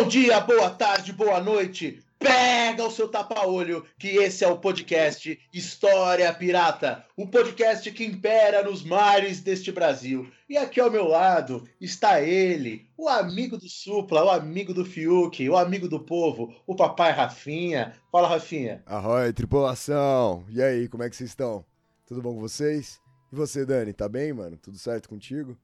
[0.00, 2.02] Bom dia, boa tarde, boa noite.
[2.18, 8.62] Pega o seu tapa-olho, que esse é o podcast História Pirata, o podcast que impera
[8.62, 10.26] nos mares deste Brasil.
[10.48, 15.46] E aqui ao meu lado está ele, o amigo do Supla, o amigo do Fiuk,
[15.46, 17.92] o amigo do povo, o papai Rafinha.
[18.10, 18.82] Fala, Rafinha.
[18.86, 20.46] Arroi, tripulação!
[20.48, 21.62] E aí, como é que vocês estão?
[22.06, 22.98] Tudo bom com vocês?
[23.30, 24.56] E você, Dani, tá bem, mano?
[24.56, 25.58] Tudo certo contigo?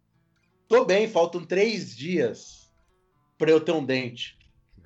[0.69, 2.66] Tô bem, faltam três dias
[3.39, 4.37] para eu ter um dente.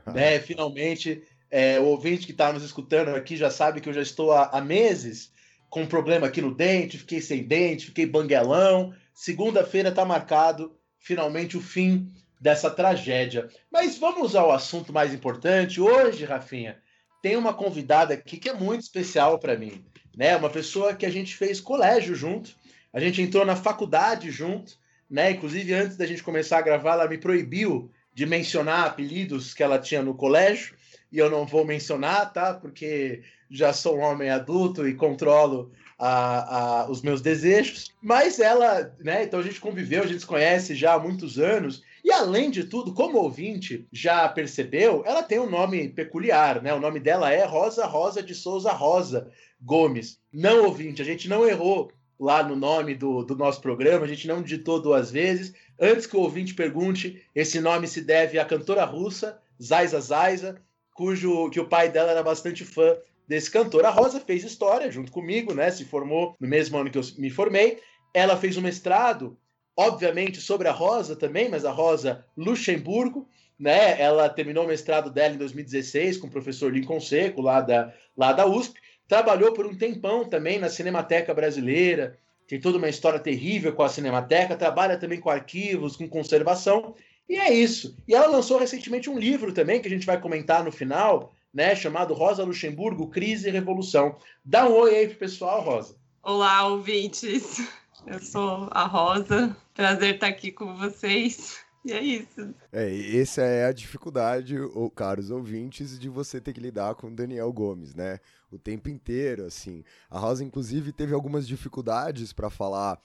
[0.06, 0.39] né?
[0.41, 4.33] Finalmente, é, o ouvinte que está nos escutando aqui já sabe que eu já estou
[4.33, 5.33] há, há meses
[5.69, 8.93] com um problema aqui no dente, fiquei sem dente, fiquei banguelão.
[9.15, 13.48] Segunda-feira está marcado finalmente o fim dessa tragédia.
[13.71, 15.81] Mas vamos ao assunto mais importante.
[15.81, 16.78] Hoje, Rafinha,
[17.23, 19.84] tem uma convidada aqui que é muito especial para mim.
[20.17, 20.37] Né?
[20.37, 22.51] Uma pessoa que a gente fez colégio junto,
[22.93, 24.78] a gente entrou na faculdade junto,
[25.09, 25.31] né?
[25.33, 29.78] Inclusive, antes da gente começar a gravar, ela me proibiu de mencionar apelidos que ela
[29.78, 30.75] tinha no colégio,
[31.12, 32.55] e eu não vou mencionar, tá?
[32.55, 37.92] Porque já sou um homem adulto e controlo a, a, os meus desejos.
[38.00, 39.25] Mas ela, né?
[39.25, 41.83] Então a gente conviveu, a gente se conhece já há muitos anos.
[42.03, 46.72] E além de tudo, como ouvinte já percebeu, ela tem um nome peculiar, né?
[46.72, 50.19] O nome dela é Rosa Rosa de Souza Rosa Gomes.
[50.33, 54.28] Não ouvinte, a gente não errou lá no nome do, do nosso programa, a gente
[54.28, 55.54] não digitou duas vezes.
[55.81, 60.60] Antes que o ouvinte pergunte, esse nome se deve à cantora russa Zaiza Zaiza,
[60.92, 62.94] cujo que o pai dela era bastante fã
[63.26, 63.86] desse cantor.
[63.86, 65.70] A Rosa fez história junto comigo, né?
[65.70, 67.81] Se formou no mesmo ano que eu me formei.
[68.12, 69.38] Ela fez um mestrado,
[69.75, 73.26] obviamente, sobre a Rosa também, mas a Rosa Luxemburgo,
[73.58, 74.00] né?
[74.00, 78.32] Ela terminou o mestrado dela em 2016 com o professor Lincoln Seco, lá da, lá
[78.32, 78.78] da USP.
[79.10, 82.16] Trabalhou por um tempão também na Cinemateca Brasileira,
[82.47, 86.94] tem toda uma história terrível com a Cinemateca, trabalha também com arquivos, com conservação,
[87.28, 87.97] e é isso.
[88.06, 91.75] E ela lançou recentemente um livro também, que a gente vai comentar no final, né,
[91.75, 94.15] chamado Rosa Luxemburgo, Crise e Revolução.
[94.44, 95.97] Dá um oi aí pro pessoal, Rosa.
[96.22, 97.60] Olá, ouvintes.
[98.06, 99.56] Eu sou a Rosa.
[99.75, 101.59] Prazer estar aqui com vocês.
[101.85, 102.55] E é isso.
[102.71, 104.55] É, essa é a dificuldade,
[104.95, 108.21] caros ouvintes, de você ter que lidar com Daniel Gomes, né?
[108.51, 109.83] O tempo inteiro, assim.
[110.11, 113.01] A Rosa, inclusive, teve algumas dificuldades para falar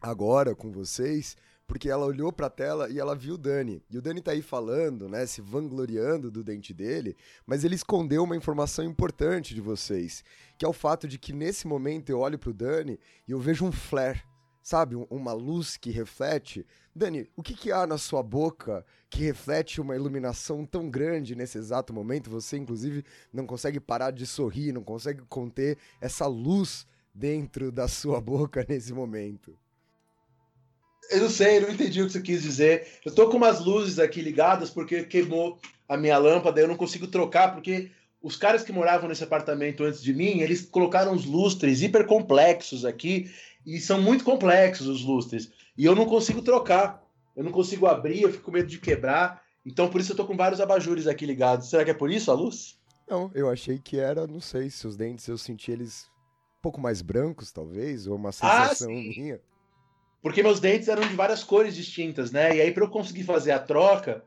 [0.00, 1.36] agora com vocês,
[1.66, 3.82] porque ela olhou pra tela e ela viu o Dani.
[3.90, 8.22] E o Dani tá aí falando, né, se vangloriando do dente dele, mas ele escondeu
[8.22, 10.22] uma informação importante de vocês,
[10.58, 13.64] que é o fato de que nesse momento eu olho pro Dani e eu vejo
[13.64, 14.22] um flare,
[14.62, 16.66] sabe, uma luz que reflete.
[16.96, 21.58] Dani, o que, que há na sua boca que reflete uma iluminação tão grande nesse
[21.58, 22.30] exato momento?
[22.30, 28.20] Você, inclusive, não consegue parar de sorrir, não consegue conter essa luz dentro da sua
[28.20, 29.58] boca nesse momento.
[31.10, 32.86] Eu não sei, eu não entendi o que você quis dizer.
[33.04, 37.08] Eu tô com umas luzes aqui ligadas porque queimou a minha lâmpada, eu não consigo
[37.08, 37.90] trocar porque
[38.22, 42.84] os caras que moravam nesse apartamento antes de mim, eles colocaram os lustres hiper complexos
[42.84, 43.30] aqui
[43.64, 45.50] e são muito complexos os lustres.
[45.76, 47.02] E eu não consigo trocar.
[47.36, 49.42] Eu não consigo abrir, eu fico com medo de quebrar.
[49.66, 51.68] Então por isso eu tô com vários abajures aqui ligados.
[51.68, 52.78] Será que é por isso a luz?
[53.08, 56.06] Não, eu achei que era, não sei, se os dentes eu senti eles
[56.58, 59.08] um pouco mais brancos, talvez, ou uma sensação sim.
[59.08, 59.40] minha.
[60.22, 62.56] Porque meus dentes eram de várias cores distintas, né?
[62.56, 64.24] E aí, para eu conseguir fazer a troca,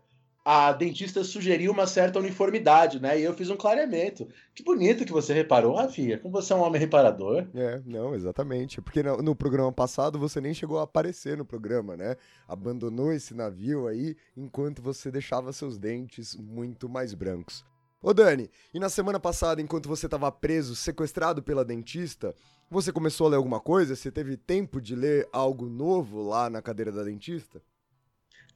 [0.49, 3.19] a dentista sugeriu uma certa uniformidade, né?
[3.19, 4.29] E eu fiz um clareamento.
[4.55, 6.17] Que bonito que você reparou, Rafinha.
[6.17, 7.45] Como você é um homem reparador.
[7.53, 8.81] É, não, exatamente.
[8.81, 12.15] Porque no, no programa passado você nem chegou a aparecer no programa, né?
[12.47, 17.65] Abandonou esse navio aí enquanto você deixava seus dentes muito mais brancos.
[18.01, 22.33] Ô Dani, e na semana passada, enquanto você estava preso, sequestrado pela dentista,
[22.71, 23.97] você começou a ler alguma coisa?
[23.97, 27.61] Você teve tempo de ler algo novo lá na cadeira da dentista?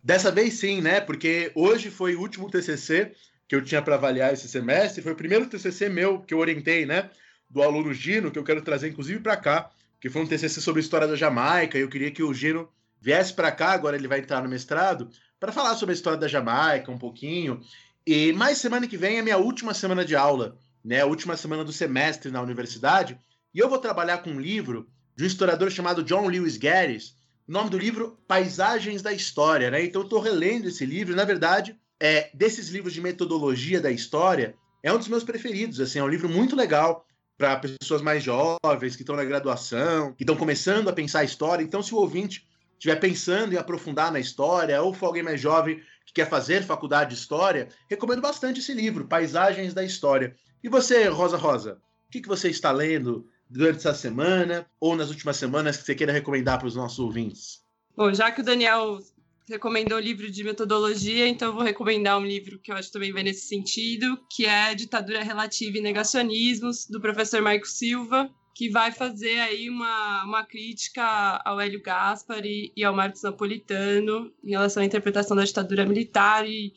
[0.04, 1.00] Dessa vez sim, né?
[1.00, 3.12] Porque hoje foi o último TCC
[3.48, 5.02] que eu tinha para avaliar esse semestre.
[5.02, 7.10] Foi o primeiro TCC meu que eu orientei, né?
[7.50, 9.70] Do aluno Gino, que eu quero trazer inclusive para cá,
[10.00, 11.78] que foi um TCC sobre história da Jamaica.
[11.78, 12.70] E eu queria que o Gino
[13.00, 15.10] viesse para cá, agora ele vai entrar no mestrado,
[15.40, 17.62] para falar sobre a história da Jamaica um pouquinho.
[18.06, 21.02] E mais semana que vem é minha última semana de aula, né?
[21.02, 23.20] A última semana do semestre na universidade.
[23.54, 27.16] E eu vou trabalhar com um livro de um historiador chamado John Lewis Gaddis.
[27.52, 29.84] Nome do livro, Paisagens da História, né?
[29.84, 31.14] Então eu estou relendo esse livro.
[31.14, 35.82] Na verdade, é, desses livros de metodologia da história, é um dos meus preferidos.
[35.82, 37.06] Assim, é um livro muito legal
[37.38, 41.62] para pessoas mais jovens, que estão na graduação, que estão começando a pensar a história.
[41.62, 45.82] Então, se o ouvinte estiver pensando em aprofundar na história, ou for alguém mais jovem
[46.06, 50.38] que quer fazer faculdade de história, recomendo bastante esse livro, Paisagens da História.
[50.64, 55.10] E você, Rosa Rosa, o que, que você está lendo durante essa semana ou nas
[55.10, 57.62] últimas semanas que você queira recomendar para os nossos ouvintes?
[57.96, 59.00] Bom, já que o Daniel
[59.48, 62.94] recomendou o livro de metodologia, então eu vou recomendar um livro que eu acho que
[62.94, 68.70] também vai nesse sentido, que é Ditadura Relativa e Negacionismos, do professor Marco Silva, que
[68.70, 74.82] vai fazer aí uma, uma crítica ao Hélio Gaspari e ao Marcos Napolitano em relação
[74.82, 76.74] à interpretação da ditadura militar e,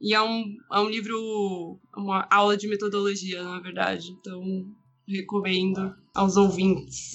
[0.00, 4.10] e é, um, é um livro, uma aula de metodologia, na verdade.
[4.10, 4.66] Então,
[5.08, 7.14] recomendo aos ouvintes.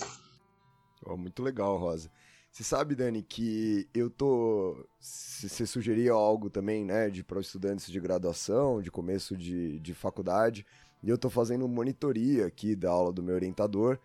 [1.05, 2.09] Oh, muito legal, Rosa.
[2.51, 4.85] Você sabe, Dani, que eu tô.
[4.99, 10.65] Você sugerir algo também, né, de para estudantes de graduação, de começo de, de faculdade,
[11.01, 13.97] e eu tô fazendo monitoria aqui da aula do meu orientador,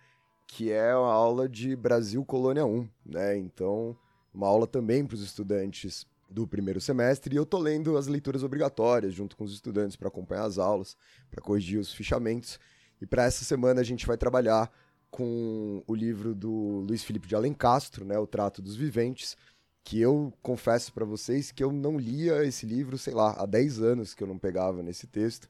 [0.46, 3.37] que é a aula de Brasil Colônia 1, né?
[3.37, 3.94] Então,
[4.32, 8.43] uma aula também para os estudantes do primeiro semestre, e eu tô lendo as leituras
[8.43, 10.96] obrigatórias junto com os estudantes para acompanhar as aulas,
[11.31, 12.58] para corrigir os fichamentos.
[13.00, 14.70] E para essa semana a gente vai trabalhar
[15.10, 19.36] com o livro do Luiz Felipe de Alencastro, né, O Trato dos Viventes,
[19.84, 23.80] que eu confesso para vocês que eu não lia esse livro, sei lá, há 10
[23.80, 25.48] anos que eu não pegava nesse texto,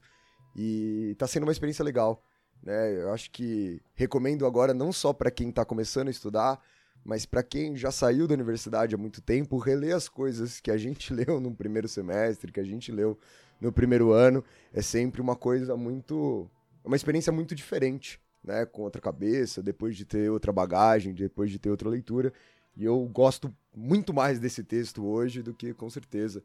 [0.55, 2.23] e está sendo uma experiência legal,
[2.63, 3.01] né?
[3.01, 6.61] Eu acho que recomendo agora não só para quem está começando a estudar,
[7.03, 10.77] mas para quem já saiu da universidade há muito tempo, reler as coisas que a
[10.77, 13.17] gente leu no primeiro semestre, que a gente leu
[13.59, 14.43] no primeiro ano,
[14.73, 16.49] é sempre uma coisa muito,
[16.83, 21.59] uma experiência muito diferente, né, com outra cabeça, depois de ter outra bagagem, depois de
[21.59, 22.33] ter outra leitura.
[22.75, 26.43] E eu gosto muito mais desse texto hoje do que, com certeza,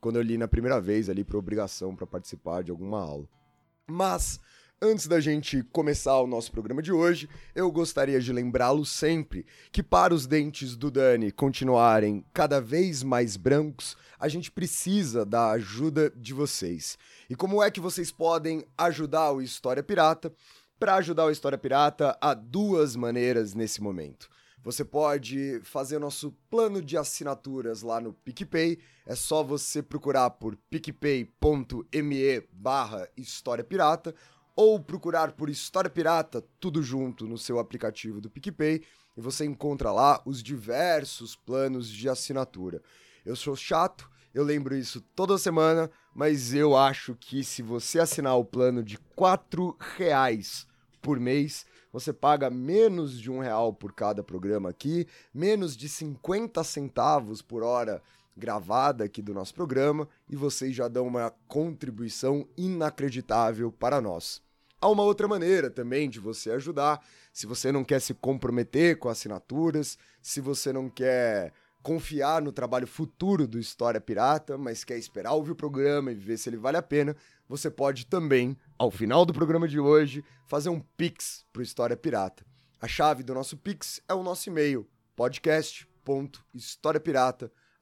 [0.00, 3.28] quando eu li na primeira vez ali por obrigação para participar de alguma aula.
[3.86, 4.40] Mas
[4.84, 9.80] Antes da gente começar o nosso programa de hoje, eu gostaria de lembrá-lo sempre que
[9.80, 16.10] para os dentes do Dani continuarem cada vez mais brancos, a gente precisa da ajuda
[16.16, 16.98] de vocês.
[17.30, 20.34] E como é que vocês podem ajudar o História Pirata?
[20.80, 24.28] Para ajudar o História Pirata, há duas maneiras nesse momento.
[24.64, 28.80] Você pode fazer nosso plano de assinaturas lá no PicPay.
[29.06, 34.12] É só você procurar por picpay.me barra História Pirata
[34.54, 38.82] ou procurar por História Pirata, tudo junto no seu aplicativo do PicPay,
[39.16, 42.82] e você encontra lá os diversos planos de assinatura.
[43.24, 48.36] Eu sou chato, eu lembro isso toda semana, mas eu acho que se você assinar
[48.36, 50.66] o plano de R$ reais
[51.00, 56.64] por mês, você paga menos de um real por cada programa aqui, menos de 50
[56.64, 58.02] centavos por hora
[58.36, 64.42] gravada aqui do nosso programa e vocês já dão uma contribuição inacreditável para nós.
[64.80, 69.08] Há uma outra maneira também de você ajudar, se você não quer se comprometer com
[69.08, 71.52] assinaturas, se você não quer
[71.82, 76.36] confiar no trabalho futuro do História Pirata, mas quer esperar ouvir o programa e ver
[76.36, 77.16] se ele vale a pena,
[77.48, 81.96] você pode também, ao final do programa de hoje, fazer um Pix para o História
[81.96, 82.44] Pirata.
[82.80, 84.88] A chave do nosso Pix é o nosso e-mail,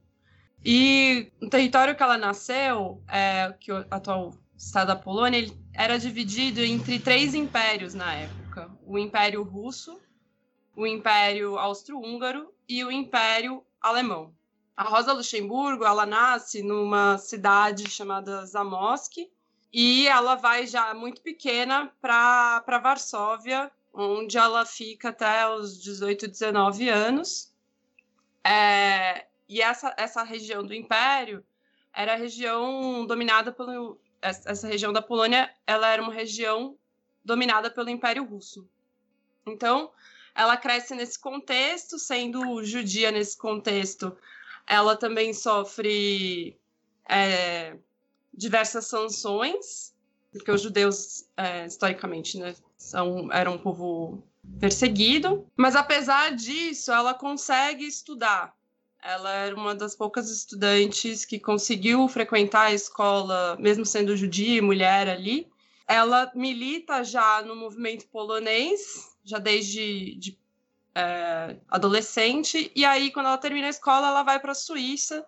[0.62, 5.99] e o território que ela nasceu, é, que o atual estado da Polônia, ele era
[5.99, 9.99] dividido entre três impérios na época: o Império Russo,
[10.76, 14.35] o Império Austro-Húngaro e o Império Alemão.
[14.76, 19.26] A Rosa Luxemburgo, ela nasce numa cidade chamada Zamosk
[19.73, 26.88] e ela vai já muito pequena para Varsóvia, onde ela fica até os 18, 19
[26.91, 27.52] anos.
[28.45, 31.45] É, e essa, essa região do Império
[31.93, 33.99] era a região dominada pelo.
[34.21, 36.79] Essa região da Polônia, ela era uma região
[37.25, 38.69] dominada pelo Império Russo.
[39.45, 39.91] Então,
[40.33, 44.17] ela cresce nesse contexto, sendo judia nesse contexto.
[44.64, 46.57] Ela também sofre
[47.09, 47.76] é,
[48.32, 49.92] diversas sanções,
[50.30, 54.22] porque os judeus, é, historicamente, né, são, eram um povo
[54.58, 55.46] perseguido.
[55.56, 58.54] Mas, apesar disso, ela consegue estudar.
[59.02, 64.60] Ela era uma das poucas estudantes que conseguiu frequentar a escola, mesmo sendo judia e
[64.60, 65.48] mulher ali.
[65.86, 70.38] Ela milita já no movimento polonês, já desde de,
[70.94, 75.26] é, adolescente, e aí, quando ela termina a escola, ela vai para a Suíça.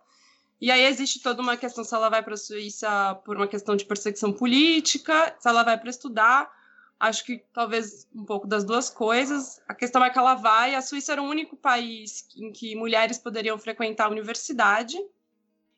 [0.61, 3.77] E aí existe toda uma questão se ela vai para a Suíça por uma questão
[3.77, 6.51] de perseguição política, se ela vai para estudar.
[6.99, 9.61] Acho que talvez um pouco das duas coisas.
[9.69, 10.75] A questão é que ela vai.
[10.75, 14.97] A Suíça era o único país em que mulheres poderiam frequentar a universidade.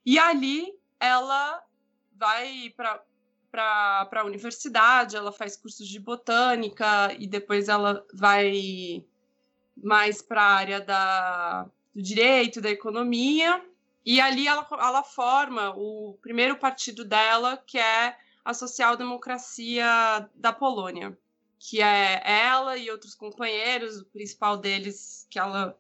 [0.04, 1.62] E ali ela
[2.14, 3.02] vai para
[3.50, 9.02] para a universidade, ela faz cursos de botânica e depois ela vai
[9.75, 13.64] mais para a área da, do direito, da economia.
[14.07, 21.19] E ali ela, ela forma o primeiro partido dela, que é a social-democracia da Polônia,
[21.59, 25.77] que é ela e outros companheiros, o principal deles, que ela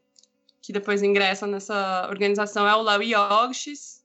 [0.60, 4.04] que depois ingressa nessa organização, é o Lew Yogshis,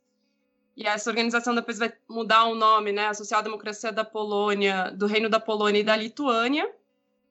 [0.78, 3.08] e essa organização depois vai mudar o nome, né?
[3.08, 6.72] A Social Democracia da Polônia, do Reino da Polônia e da Lituânia.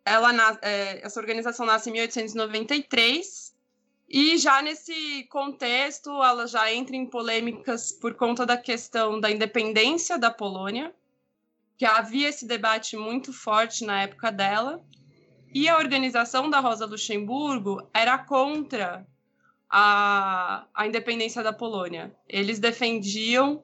[0.05, 3.55] Ela, é, essa organização nasce em 1893
[4.11, 10.19] e já nesse contexto ela já entra em polêmicas por conta da questão da independência
[10.19, 10.93] da Polônia,
[11.79, 14.85] que havia esse debate muito forte na época dela.
[15.55, 19.07] E a organização da Rosa Luxemburgo era contra
[19.69, 22.13] a, a independência da Polônia.
[22.29, 23.63] Eles defendiam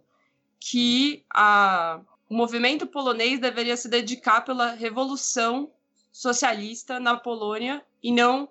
[0.61, 5.73] que a, o movimento polonês deveria se dedicar pela revolução
[6.13, 8.49] socialista na Polônia e não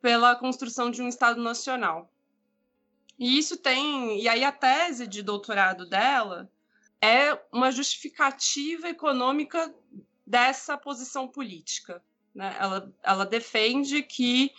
[0.00, 2.10] pela construção de um Estado nacional.
[3.18, 4.20] E isso tem.
[4.20, 6.50] E aí a tese de doutorado dela
[7.00, 9.74] é uma justificativa econômica
[10.26, 12.02] dessa posição política.
[12.34, 12.54] Né?
[12.58, 14.52] Ela, ela defende que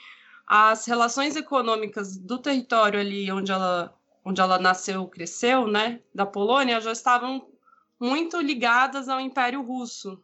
[0.45, 6.81] as relações econômicas do território ali onde ela, onde ela nasceu, cresceu, né, da Polônia,
[6.81, 7.47] já estavam
[7.99, 10.21] muito ligadas ao Império Russo.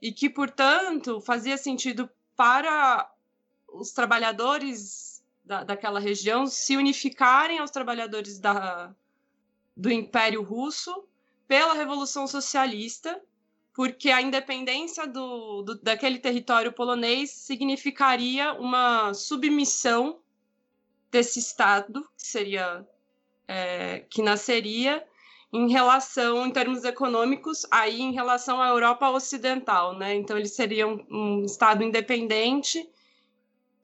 [0.00, 3.10] E que, portanto, fazia sentido para
[3.72, 8.94] os trabalhadores da, daquela região se unificarem aos trabalhadores da,
[9.76, 11.04] do Império Russo
[11.46, 13.20] pela Revolução Socialista
[13.78, 20.18] porque a independência do, do, daquele território polonês significaria uma submissão
[21.12, 22.84] desse Estado, que seria
[23.46, 25.06] é, que nasceria
[25.52, 30.12] em relação, em termos econômicos, aí em relação à Europa Ocidental, né?
[30.16, 32.84] Então ele seria um, um Estado independente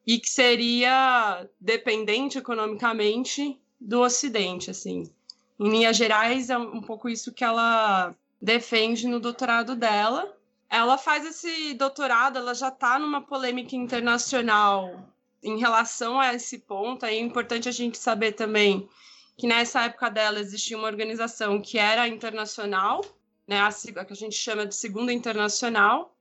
[0.06, 5.10] e que seria dependente economicamente do Ocidente, assim.
[5.58, 10.36] Em linhas gerais, é um pouco isso que ela defende no doutorado dela.
[10.68, 15.08] Ela faz esse doutorado, ela já está numa polêmica internacional
[15.42, 17.06] em relação a esse ponto.
[17.06, 18.88] É importante a gente saber também
[19.36, 23.04] que nessa época dela existia uma organização que era internacional,
[23.46, 23.70] né, a,
[24.04, 26.13] que a gente chama de Segunda Internacional,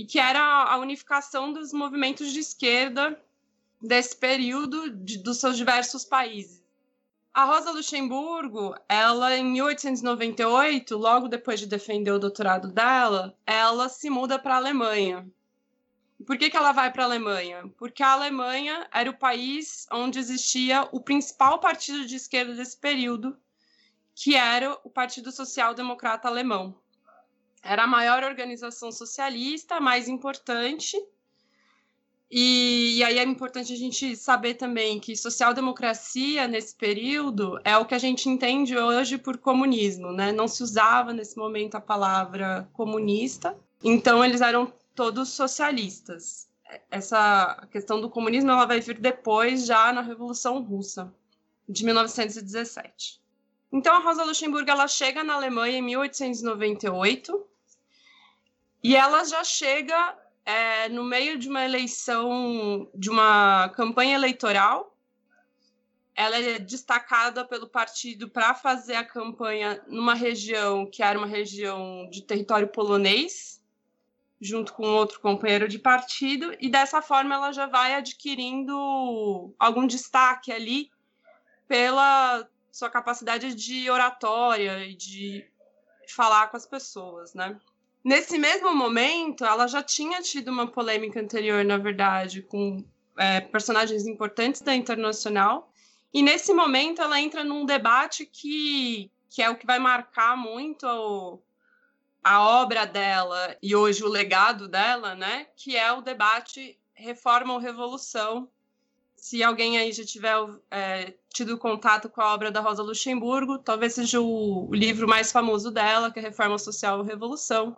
[0.00, 3.22] e que era a unificação dos movimentos de esquerda
[3.78, 6.64] desse período de, dos seus diversos países.
[7.34, 14.08] A Rosa Luxemburgo, ela em 1898, logo depois de defender o doutorado dela, ela se
[14.08, 15.30] muda para a Alemanha.
[16.26, 17.70] Por que, que ela vai para a Alemanha?
[17.76, 23.36] Porque a Alemanha era o país onde existia o principal partido de esquerda desse período,
[24.14, 26.74] que era o Partido Social Democrata Alemão.
[27.62, 30.96] Era a maior organização socialista, a mais importante,
[32.30, 37.84] e, e, aí é importante a gente saber também que social-democracia, nesse período, é o
[37.84, 40.30] que a gente entende hoje por comunismo, né?
[40.30, 46.48] Não se usava nesse momento a palavra comunista, Então eles eram todos socialistas.
[46.90, 51.12] Essa questão do comunismo ela vai vir depois, já na Revolução Russa,
[51.68, 53.20] de 1917.
[53.72, 57.49] Então a Rosa Luxemburgo ela chega na Alemanha em 1898
[58.82, 64.96] e ela já chega é, no meio de uma eleição, de uma campanha eleitoral.
[66.14, 72.08] Ela é destacada pelo partido para fazer a campanha numa região que era uma região
[72.10, 73.62] de território polonês,
[74.40, 80.50] junto com outro companheiro de partido, e dessa forma ela já vai adquirindo algum destaque
[80.50, 80.90] ali
[81.68, 85.46] pela sua capacidade de oratória e de
[86.08, 87.58] falar com as pessoas, né?
[88.02, 92.82] Nesse mesmo momento, ela já tinha tido uma polêmica anterior, na verdade, com
[93.16, 95.70] é, personagens importantes da Internacional.
[96.12, 100.86] E nesse momento, ela entra num debate que, que é o que vai marcar muito
[100.86, 101.42] o,
[102.24, 105.46] a obra dela e hoje o legado dela, né?
[105.54, 108.48] Que é o debate reforma ou revolução.
[109.14, 110.36] Se alguém aí já tiver
[110.70, 115.30] é, tido contato com a obra da Rosa Luxemburgo, talvez seja o, o livro mais
[115.30, 117.76] famoso dela, que é Reforma Social ou Revolução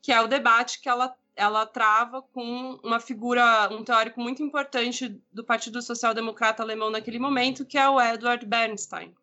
[0.00, 5.20] que é o debate que ela, ela trava com uma figura, um teórico muito importante
[5.32, 9.14] do Partido Social Democrata Alemão naquele momento, que é o Edward Bernstein.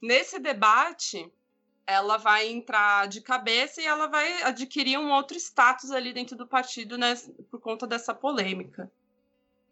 [0.00, 1.30] Nesse debate,
[1.86, 6.46] ela vai entrar de cabeça e ela vai adquirir um outro status ali dentro do
[6.46, 7.14] partido né,
[7.50, 8.90] por conta dessa polêmica.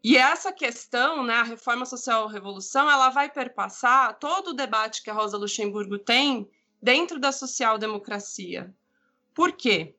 [0.03, 5.11] E essa questão, né, a reforma social revolução, ela vai perpassar todo o debate que
[5.11, 6.49] a Rosa Luxemburgo tem
[6.83, 8.75] dentro da social-democracia.
[9.35, 9.95] Por quê?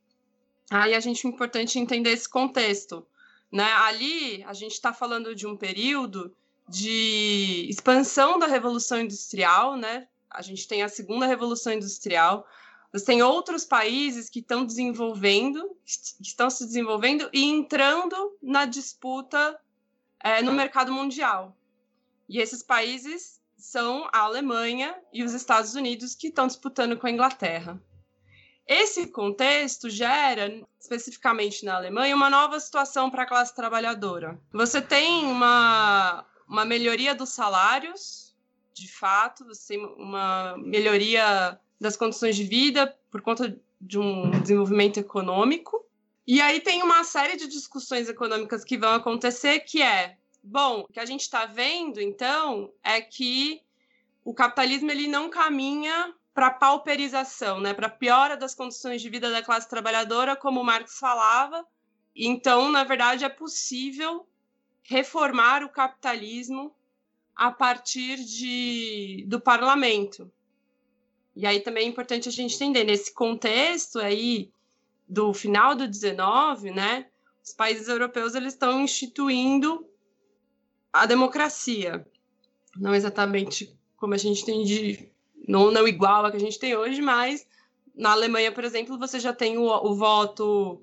[0.71, 3.05] Aí a gente é importante entender esse contexto.
[3.51, 3.69] Né?
[3.73, 6.33] Ali a gente está falando de um período
[6.65, 10.07] de expansão da Revolução Industrial, né?
[10.29, 12.47] A gente tem a segunda Revolução Industrial,
[12.93, 19.59] você tem outros países que estão desenvolvendo, que estão se desenvolvendo e entrando na disputa
[20.21, 21.53] é, no mercado mundial.
[22.29, 27.11] E esses países são a Alemanha e os Estados Unidos que estão disputando com a
[27.11, 27.81] Inglaterra.
[28.73, 34.39] Esse contexto gera, especificamente na Alemanha, uma nova situação para a classe trabalhadora.
[34.53, 38.33] Você tem uma, uma melhoria dos salários,
[38.73, 45.01] de fato, você tem uma melhoria das condições de vida por conta de um desenvolvimento
[45.01, 45.85] econômico.
[46.25, 50.93] E aí tem uma série de discussões econômicas que vão acontecer, que é, bom, o
[50.93, 53.61] que a gente está vendo, então, é que
[54.23, 59.41] o capitalismo ele não caminha para pauperização, né, para piora das condições de vida da
[59.41, 61.65] classe trabalhadora, como Marx falava.
[62.15, 64.27] Então, na verdade, é possível
[64.83, 66.73] reformar o capitalismo
[67.35, 70.31] a partir de, do parlamento.
[71.35, 74.51] E aí também é importante a gente entender, nesse contexto aí
[75.07, 77.07] do final do 19, né,
[77.43, 79.85] os países europeus eles estão instituindo
[80.91, 82.05] a democracia.
[82.77, 85.10] Não exatamente como a gente tem de
[85.47, 87.45] não, não igual a que a gente tem hoje, mas
[87.95, 90.81] na Alemanha, por exemplo, você já tem o, o voto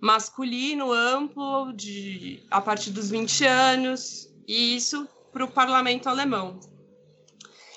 [0.00, 6.58] masculino amplo de a partir dos 20 anos, e isso para o parlamento alemão.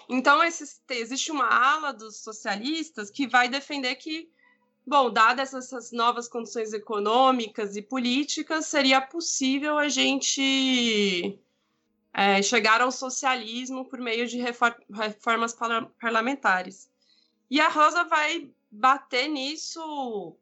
[0.10, 4.30] Então, existe uma ala dos socialistas que vai defender que,
[4.86, 11.40] bom, dadas essas novas condições econômicas e políticas, seria possível a gente
[12.14, 15.56] é, chegar ao socialismo por meio de reformas
[16.00, 16.90] parlamentares.
[17.50, 20.36] E a Rosa vai bater nisso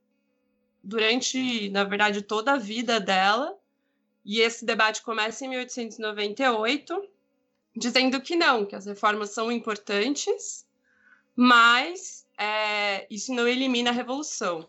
[0.84, 3.57] durante, na verdade, toda a vida dela.
[4.23, 7.10] E esse debate começa em 1898,
[7.75, 10.65] dizendo que não, que as reformas são importantes,
[11.36, 14.67] mas é, isso não elimina a revolução.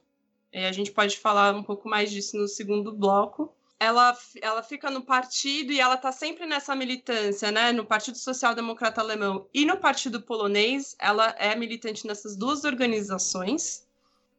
[0.52, 4.88] E a gente pode falar um pouco mais disso no segundo bloco ela, ela fica
[4.90, 7.72] no partido e ela está sempre nessa militância, né?
[7.72, 13.84] No Partido Social Democrata Alemão e no Partido Polonês, ela é militante nessas duas organizações.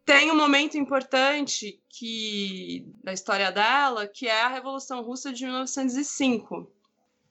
[0.06, 6.71] Tem um momento importante que da história dela, que é a Revolução Russa de 1905.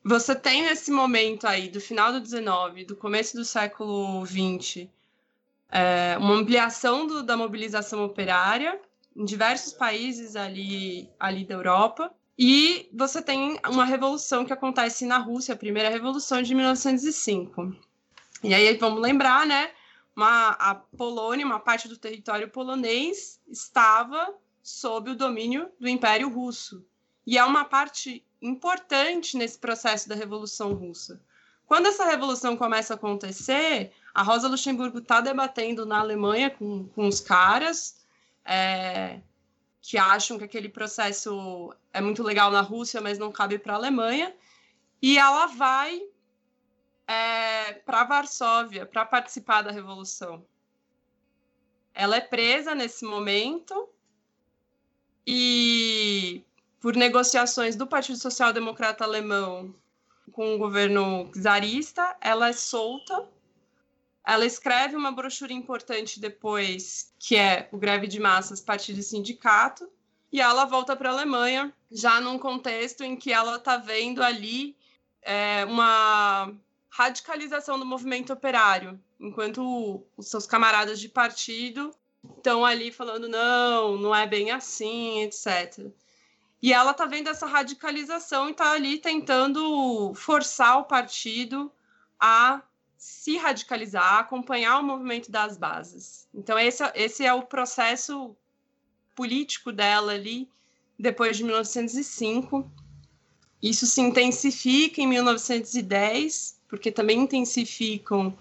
[0.05, 4.90] Você tem nesse momento aí, do final do 19, do começo do século 20,
[5.70, 8.79] é, uma ampliação do, da mobilização operária,
[9.16, 12.12] em diversos países ali, ali da Europa.
[12.38, 17.75] E você tem uma revolução que acontece na Rússia, a primeira revolução de 1905.
[18.42, 19.70] E aí vamos lembrar, né?
[20.16, 26.85] Uma, a Polônia, uma parte do território polonês, estava sob o domínio do Império Russo.
[27.27, 31.20] E é uma parte importante nesse processo da Revolução Russa.
[31.66, 37.07] Quando essa revolução começa a acontecer, a Rosa Luxemburgo está debatendo na Alemanha com, com
[37.07, 38.02] os caras,
[38.45, 39.21] é,
[39.81, 43.77] que acham que aquele processo é muito legal na Rússia, mas não cabe para a
[43.77, 44.35] Alemanha.
[45.01, 46.01] E ela vai
[47.07, 50.45] é, para Varsóvia para participar da revolução.
[51.95, 53.89] Ela é presa nesse momento
[55.27, 56.43] e
[56.81, 59.75] por negociações do Partido Social Democrata Alemão
[60.33, 63.29] com o governo czarista, ela é solta.
[64.25, 69.91] Ela escreve uma brochura importante depois, que é o Greve de Massas, Partido e Sindicato,
[70.31, 74.77] e ela volta para a Alemanha, já num contexto em que ela está vendo ali
[75.21, 76.53] é, uma
[76.89, 81.95] radicalização do movimento operário, enquanto os seus camaradas de partido
[82.37, 85.91] estão ali falando não, não é bem assim, etc.
[86.63, 91.73] E ela está vendo essa radicalização e está ali tentando forçar o partido
[92.21, 92.63] a
[93.03, 96.29] se radicalizar, acompanhar o movimento das bases.
[96.33, 98.37] Então, esse, esse é o processo
[99.17, 100.49] político dela ali,
[100.97, 102.71] depois de 1905.
[103.61, 108.38] Isso se intensifica em 1910, porque também intensificam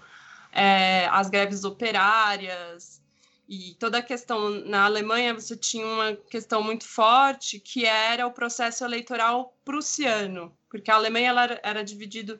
[0.52, 3.02] é, as greves operárias,
[3.48, 8.30] e toda a questão na Alemanha você tinha uma questão muito forte que era o
[8.30, 12.38] processo eleitoral prussiano, porque a Alemanha ela era, era dividido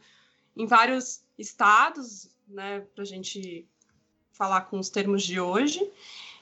[0.56, 3.66] em vários estados, né, para a gente
[4.32, 5.90] falar com os termos de hoje,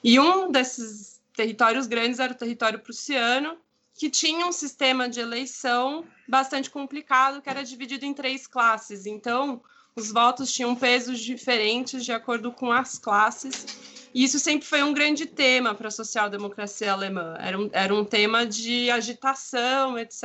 [0.03, 3.57] e um desses territórios grandes era o território prussiano,
[3.93, 9.05] que tinha um sistema de eleição bastante complicado, que era dividido em três classes.
[9.05, 9.61] Então,
[9.95, 14.93] os votos tinham pesos diferentes de acordo com as classes e isso sempre foi um
[14.93, 17.35] grande tema para a social-democracia alemã.
[17.39, 20.23] Era um, era um tema de agitação, etc.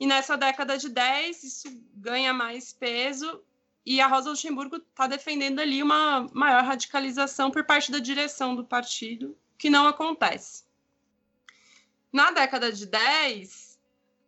[0.00, 3.42] E nessa década de 10, isso ganha mais peso
[3.84, 8.62] e a Rosa Luxemburgo está defendendo ali uma maior radicalização por parte da direção do
[8.62, 10.64] partido, que não acontece.
[12.12, 13.78] Na década de 10,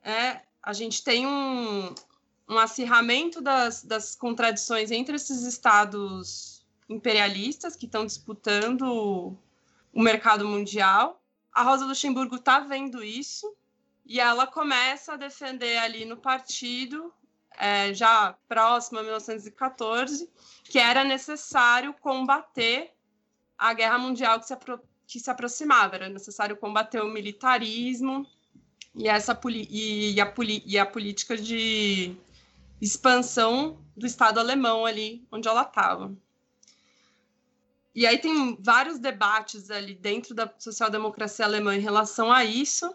[0.03, 1.95] é, a gente tem um,
[2.49, 9.37] um acirramento das, das contradições entre esses estados imperialistas que estão disputando
[9.93, 11.23] o mercado mundial.
[11.53, 13.55] A Rosa Luxemburgo está vendo isso
[14.11, 17.15] e ela começa a defender ali no partido,
[17.57, 20.29] é, já próximo a 1914,
[20.65, 22.91] que era necessário combater
[23.57, 24.59] a guerra mundial que se,
[25.07, 28.27] que se aproximava, era necessário combater o militarismo
[28.97, 30.35] e, essa e, a,
[30.67, 32.17] e a política de
[32.83, 36.13] expansão do Estado alemão ali onde ela estava.
[37.95, 42.93] E aí tem vários debates ali dentro da social-democracia alemã em relação a isso.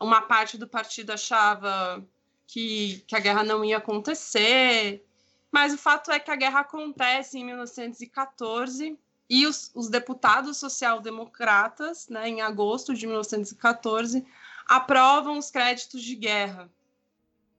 [0.00, 2.04] Uma parte do partido achava
[2.46, 5.04] que, que a guerra não ia acontecer,
[5.50, 12.08] mas o fato é que a guerra acontece em 1914 e os, os deputados social-democratas,
[12.08, 14.26] né, em agosto de 1914,
[14.66, 16.70] aprovam os créditos de guerra.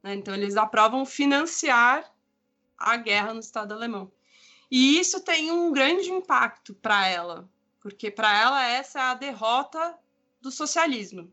[0.04, 0.14] Né?
[0.16, 2.14] Então, eles aprovam financiar
[2.78, 4.12] a guerra no Estado alemão.
[4.70, 9.98] E isso tem um grande impacto para ela, porque para ela essa é a derrota
[10.42, 11.32] do socialismo.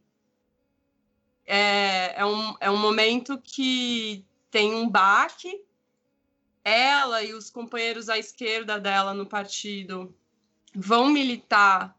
[1.46, 5.64] É, é, um, é um momento que tem um baque.
[6.64, 10.14] Ela e os companheiros à esquerda dela no partido
[10.74, 11.96] vão militar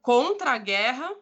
[0.00, 1.14] contra a guerra.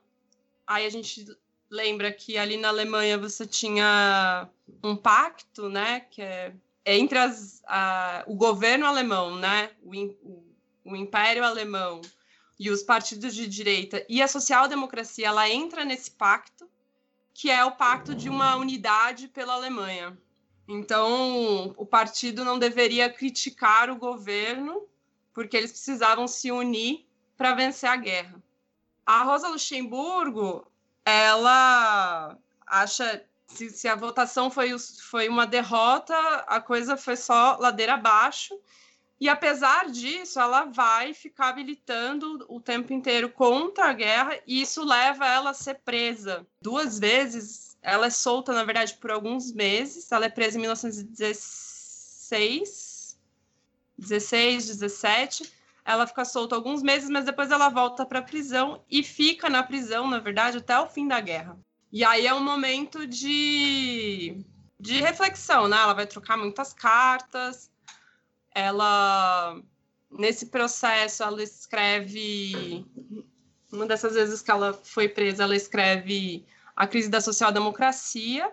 [0.66, 1.26] Aí a gente
[1.70, 4.48] lembra que ali na Alemanha você tinha
[4.82, 10.44] um pacto, né, que é entre as, a, o governo alemão, né, o, o,
[10.84, 12.00] o, Império Alemão
[12.58, 16.68] e os partidos de direita e a social-democracia, ela entra nesse pacto,
[17.36, 20.16] que é o pacto de uma unidade pela Alemanha.
[20.66, 24.88] Então, o partido não deveria criticar o governo,
[25.34, 28.42] porque eles precisavam se unir para vencer a guerra.
[29.04, 30.66] A Rosa Luxemburgo,
[31.04, 37.94] ela acha se, se, a votação foi, foi uma derrota, a coisa foi só ladeira
[37.94, 38.58] abaixo.
[39.18, 44.84] E apesar disso, ela vai ficar militando o tempo inteiro contra a guerra, e isso
[44.84, 47.78] leva ela a ser presa duas vezes.
[47.80, 50.12] Ela é solta, na verdade, por alguns meses.
[50.12, 53.18] Ela é presa em 1916,
[53.96, 55.50] 16, 17.
[55.82, 59.62] Ela fica solta alguns meses, mas depois ela volta para a prisão e fica na
[59.62, 61.58] prisão, na verdade, até o fim da guerra.
[61.90, 64.44] E aí é um momento de,
[64.78, 65.78] de reflexão, né?
[65.78, 67.70] Ela vai trocar muitas cartas.
[68.58, 69.60] Ela,
[70.10, 72.86] nesse processo, ela escreve.
[73.70, 78.50] Uma dessas vezes que ela foi presa, ela escreve A Crise da Social-Democracia,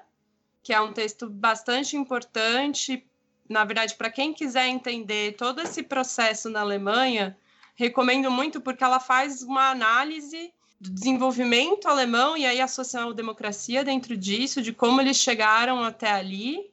[0.62, 3.08] que é um texto bastante importante.
[3.48, 7.38] Na verdade, para quem quiser entender todo esse processo na Alemanha,
[7.74, 14.18] recomendo muito porque ela faz uma análise do desenvolvimento alemão e aí a social-democracia dentro
[14.18, 16.73] disso, de como eles chegaram até ali,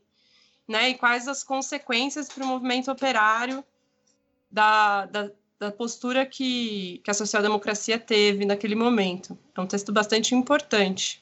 [0.71, 3.65] né, e quais as consequências para o movimento operário
[4.49, 5.29] da, da,
[5.59, 9.37] da postura que, que a social-democracia teve naquele momento.
[9.57, 11.21] É um texto bastante importante.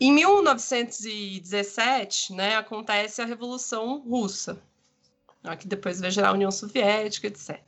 [0.00, 4.62] Em 1917, né, acontece a Revolução Russa,
[5.58, 7.60] que depois vai gerar a União Soviética, etc.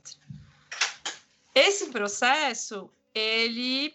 [1.53, 3.93] Esse processo, ele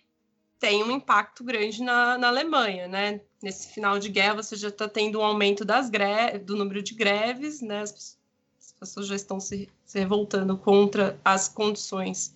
[0.61, 3.23] tem um impacto grande na, na Alemanha, né?
[3.42, 6.94] Nesse final de guerra, você já está tendo um aumento das greves, do número de
[6.94, 7.81] greves, né?
[7.81, 8.18] As,
[8.61, 12.35] as pessoas já estão se, se revoltando contra as condições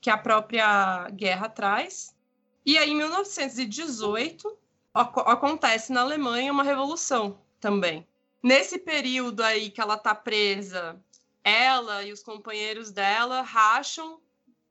[0.00, 2.14] que a própria guerra traz.
[2.64, 4.56] E aí, em 1918,
[4.94, 8.06] acontece na Alemanha uma revolução também.
[8.42, 10.98] Nesse período aí que ela está presa,
[11.44, 14.18] ela e os companheiros dela racham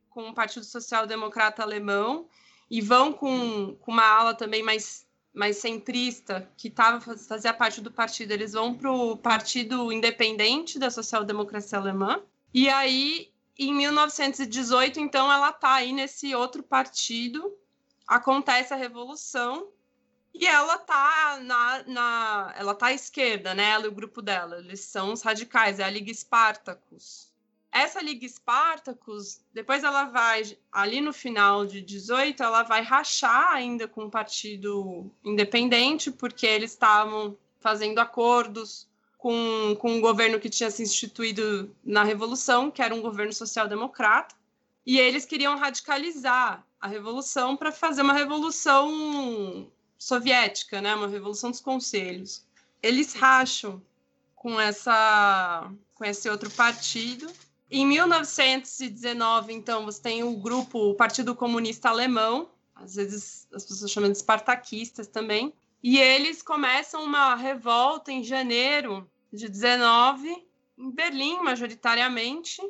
[0.09, 2.27] com o Partido Social Democrata Alemão
[2.69, 7.91] e vão com, com uma ala também mais, mais centrista, que tava, fazia parte do
[7.91, 12.21] partido, eles vão para o Partido Independente da Social Democracia Alemã.
[12.53, 17.55] E aí, em 1918, então, ela está aí nesse outro partido,
[18.07, 19.69] acontece a Revolução,
[20.33, 23.69] e ela tá na, na, ela tá à esquerda, né?
[23.69, 27.33] Ela e o grupo dela, eles são os radicais, é a Liga Spartacus.
[27.75, 33.85] Essa Liga Spartacus, depois ela vai, ali no final de 18, ela vai rachar ainda
[33.85, 40.71] com o Partido Independente, porque eles estavam fazendo acordos com, com um governo que tinha
[40.71, 44.33] se instituído na Revolução, que era um governo social-democrata,
[44.85, 50.95] e eles queriam radicalizar a Revolução para fazer uma revolução soviética, né?
[50.95, 52.45] Uma revolução dos conselhos.
[52.81, 53.81] Eles racham
[54.33, 57.29] com essa com esse outro partido
[57.81, 63.91] em 1919, então, você tem o grupo, o Partido Comunista Alemão, às vezes as pessoas
[63.91, 71.41] chamam de espartaquistas também, e eles começam uma revolta em janeiro de 19, em Berlim,
[71.43, 72.61] majoritariamente,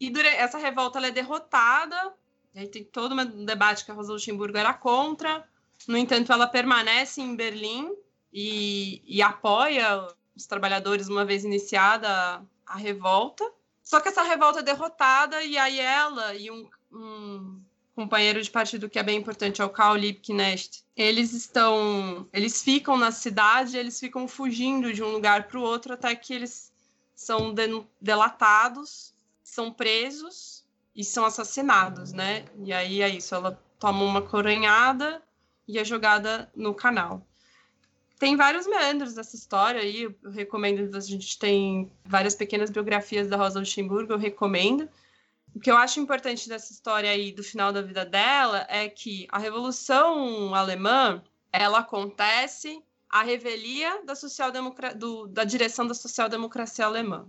[0.00, 2.14] e essa revolta é derrotada,
[2.54, 5.48] e aí tem todo um debate que a Rosa Luxemburgo era contra,
[5.86, 7.94] no entanto, ela permanece em Berlim
[8.32, 13.44] e, e apoia os trabalhadores uma vez iniciada a revolta,
[13.88, 17.58] só que essa revolta é derrotada e aí ela e um, um
[17.94, 22.98] companheiro de partido que é bem importante, é o Karl Liebknecht, eles estão, eles ficam
[22.98, 26.70] na cidade, eles ficam fugindo de um lugar para o outro até que eles
[27.14, 27.54] são
[27.98, 32.44] delatados, são presos e são assassinados, né?
[32.62, 35.22] E aí é isso, ela toma uma coronhada
[35.66, 37.26] e é jogada no canal
[38.18, 40.02] tem vários meandros dessa história aí.
[40.02, 44.88] Eu recomendo, a gente tem várias pequenas biografias da Rosa Luxemburgo, eu recomendo.
[45.54, 49.26] O que eu acho importante dessa história aí do final da vida dela é que
[49.30, 54.52] a Revolução Alemã ela acontece à revelia da, social
[54.96, 57.26] do, da direção da social-democracia alemã.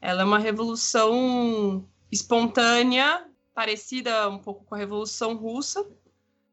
[0.00, 5.86] Ela é uma revolução espontânea, parecida um pouco com a Revolução Russa.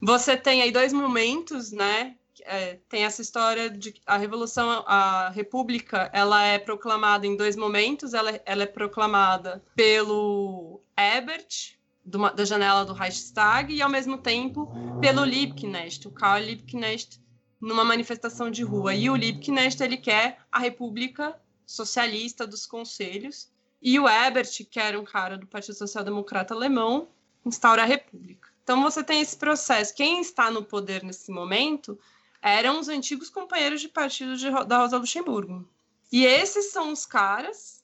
[0.01, 6.09] Você tem aí dois momentos, né, é, tem essa história de a revolução, a república,
[6.13, 8.13] ela é proclamada em dois momentos.
[8.13, 14.71] Ela, ela é proclamada pelo Ebert do, da janela do Reichstag e ao mesmo tempo
[15.01, 17.19] pelo Liebknecht, o Karl Liebknecht,
[17.59, 18.93] numa manifestação de rua.
[18.93, 23.49] E o Liebknecht ele quer a República Socialista dos Conselhos
[23.81, 27.07] e o Ebert, que era um cara do Partido Social Democrata Alemão,
[27.45, 28.49] instaura a República.
[28.63, 29.93] Então você tem esse processo.
[29.93, 31.99] Quem está no poder nesse momento
[32.45, 35.67] eram os antigos companheiros de partido de, da Rosa Luxemburgo.
[36.11, 37.83] E esses são os caras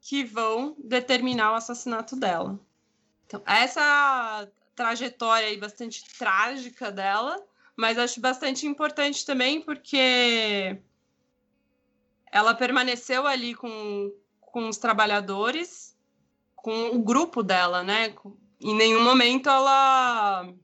[0.00, 2.60] que vão determinar o assassinato dela.
[3.26, 7.44] Então, essa trajetória aí bastante trágica dela,
[7.76, 10.78] mas acho bastante importante também porque
[12.30, 15.96] ela permaneceu ali com, com os trabalhadores,
[16.54, 18.14] com o grupo dela, né?
[18.60, 20.54] Em nenhum momento ela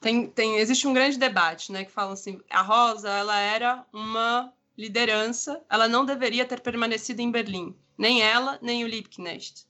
[0.00, 4.52] tem, tem, existe um grande debate, né, que fala assim, a Rosa, ela era uma
[4.76, 9.66] liderança, ela não deveria ter permanecido em Berlim, nem ela, nem o Liebknecht.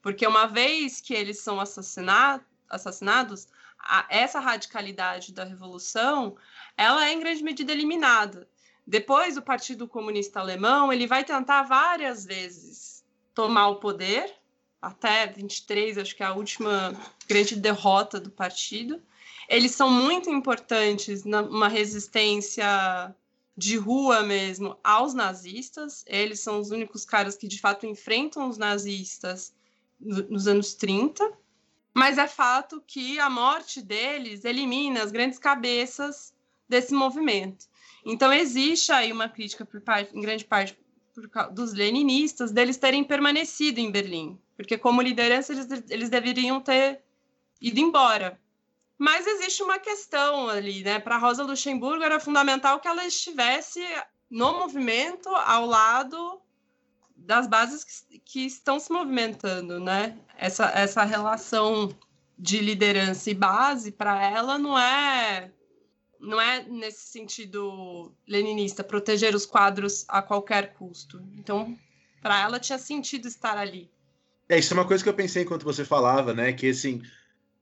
[0.00, 6.36] Porque uma vez que eles são assassinados, a, essa radicalidade da revolução,
[6.76, 8.48] ela é em grande medida eliminada.
[8.86, 14.32] Depois, o Partido Comunista Alemão, ele vai tentar várias vezes tomar o poder,
[14.80, 16.94] até 23, acho que é a última
[17.28, 19.02] grande derrota do partido,
[19.48, 23.14] eles são muito importantes numa resistência
[23.56, 26.04] de rua mesmo aos nazistas.
[26.06, 29.54] Eles são os únicos caras que de fato enfrentam os nazistas
[30.00, 31.32] nos anos 30.
[31.94, 36.34] Mas é fato que a morte deles elimina as grandes cabeças
[36.68, 37.66] desse movimento.
[38.04, 40.76] Então existe aí uma crítica por parte, em grande parte
[41.52, 47.02] dos leninistas deles terem permanecido em Berlim, porque como liderança eles, eles deveriam ter
[47.60, 48.40] ido embora.
[48.98, 50.98] Mas existe uma questão ali, né?
[50.98, 53.80] Para Rosa Luxemburgo era fundamental que ela estivesse
[54.30, 56.40] no movimento ao lado
[57.14, 60.18] das bases que, que estão se movimentando, né?
[60.36, 61.90] Essa, essa relação
[62.38, 65.50] de liderança e base para ela não é
[66.20, 71.22] não é nesse sentido leninista proteger os quadros a qualquer custo.
[71.36, 71.76] Então,
[72.22, 73.90] para ela tinha sentido estar ali.
[74.48, 76.52] É, isso é uma coisa que eu pensei enquanto você falava, né?
[76.52, 77.02] Que assim,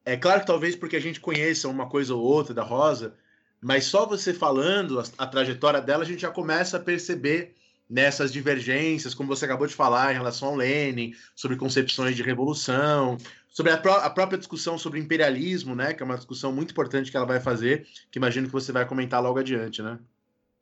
[0.04, 3.14] é claro que talvez porque a gente conheça uma coisa ou outra da Rosa,
[3.60, 7.54] mas só você falando a, a trajetória dela, a gente já começa a perceber
[7.88, 13.16] nessas divergências, como você acabou de falar, em relação ao Lenin, sobre concepções de revolução,
[13.54, 17.08] sobre a, pró a, própria discussão sobre imperialismo, né, que é uma discussão muito importante
[17.08, 19.98] que ela vai fazer, que imagino que você vai comentar logo adiante, né?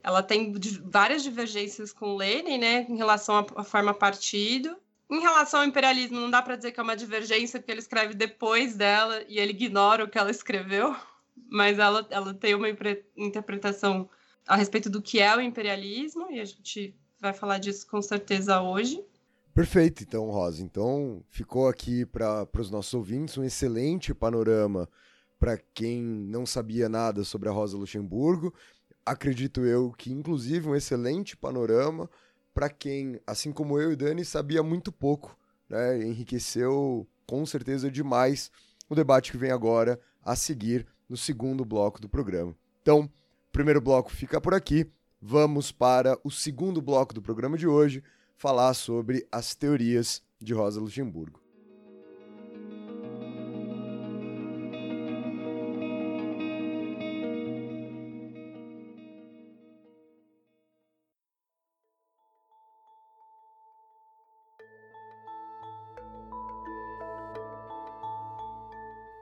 [0.03, 0.53] Ela tem
[0.85, 4.77] várias divergências com Lenin, né, em relação à forma partido.
[5.09, 8.13] Em relação ao imperialismo, não dá para dizer que é uma divergência, porque ele escreve
[8.13, 10.95] depois dela e ele ignora o que ela escreveu,
[11.49, 12.67] mas ela, ela tem uma
[13.17, 14.07] interpretação
[14.47, 18.61] a respeito do que é o imperialismo, e a gente vai falar disso com certeza
[18.61, 19.03] hoje.
[19.53, 20.63] Perfeito, então, Rosa.
[20.63, 24.89] Então, ficou aqui para os nossos ouvintes um excelente panorama
[25.37, 28.53] para quem não sabia nada sobre a Rosa Luxemburgo.
[29.05, 32.09] Acredito eu que, inclusive, um excelente panorama
[32.53, 35.37] para quem, assim como eu e Dani, sabia muito pouco.
[35.69, 36.03] Né?
[36.03, 38.51] Enriqueceu com certeza demais
[38.89, 42.55] o debate que vem agora a seguir no segundo bloco do programa.
[42.81, 44.89] Então, o primeiro bloco fica por aqui
[45.25, 48.03] vamos para o segundo bloco do programa de hoje,
[48.43, 51.39] falar sobre as teorias de Rosa Luxemburgo.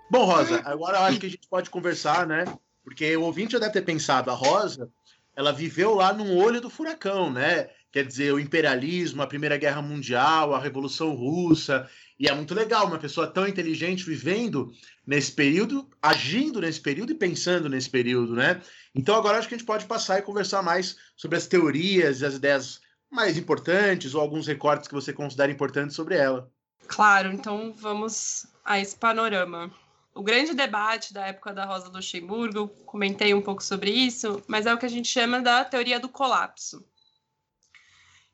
[0.09, 2.45] Bom, Rosa, agora eu acho que a gente pode conversar, né?
[2.83, 4.91] Porque o ouvinte já deve ter pensado, a Rosa
[5.35, 7.69] ela viveu lá no olho do furacão, né?
[7.91, 11.89] Quer dizer, o imperialismo, a Primeira Guerra Mundial, a Revolução Russa.
[12.17, 14.71] E é muito legal uma pessoa tão inteligente vivendo
[15.05, 18.61] nesse período, agindo nesse período e pensando nesse período, né?
[18.95, 22.25] Então agora acho que a gente pode passar e conversar mais sobre as teorias e
[22.25, 26.49] as ideias mais importantes ou alguns recortes que você considera importantes sobre ela.
[26.87, 29.71] Claro, então vamos a esse panorama
[30.13, 34.73] o grande debate da época da Rosa Luxemburgo, comentei um pouco sobre isso, mas é
[34.73, 36.85] o que a gente chama da teoria do colapso.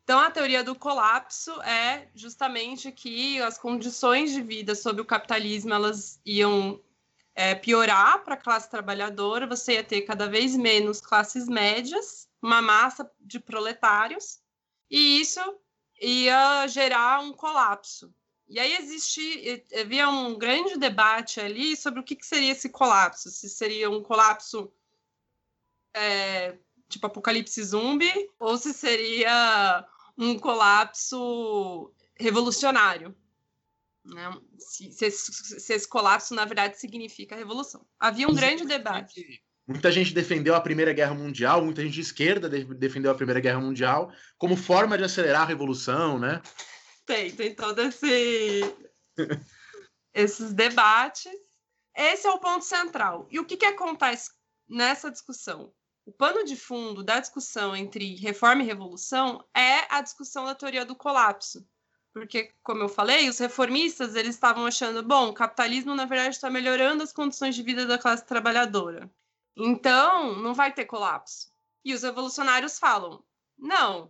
[0.08, 5.74] Então, a teoria do colapso é justamente que as condições de vida sob o capitalismo
[5.74, 6.82] elas iam
[7.36, 12.62] é, piorar para a classe trabalhadora, você ia ter cada vez menos classes médias, uma
[12.62, 14.39] massa de proletários,
[14.89, 15.41] e isso
[16.02, 18.10] ia gerar um colapso.
[18.48, 23.30] E aí existe, havia um grande debate ali sobre o que, que seria esse colapso.
[23.30, 24.72] Se seria um colapso
[25.93, 26.56] é,
[26.88, 29.86] tipo apocalipse zumbi ou se seria
[30.17, 33.15] um colapso revolucionário.
[34.03, 34.32] Né?
[34.58, 37.86] Se, se, esse, se, esse, colapso, na verdade, significa revolução.
[37.99, 39.43] Havia um grande debate.
[39.67, 43.60] Muita gente defendeu a Primeira Guerra Mundial, muita gente de esquerda defendeu a Primeira Guerra
[43.60, 46.41] Mundial como forma de acelerar a revolução, né?
[47.06, 48.63] Tem, tem todo esse
[50.13, 51.32] esses debates.
[51.93, 53.27] Esse é o ponto central.
[53.30, 54.32] E o que, que acontece
[54.69, 55.73] nessa discussão?
[56.08, 60.86] O pano de fundo da discussão entre reforma e revolução é a discussão da teoria
[60.86, 61.67] do colapso.
[62.13, 66.50] Porque, como eu falei, os reformistas eles estavam achando, bom, o capitalismo na verdade está
[66.50, 69.12] melhorando as condições de vida da classe trabalhadora.
[69.54, 71.52] Então, não vai ter colapso.
[71.84, 73.21] E os revolucionários falam,
[73.58, 74.10] não,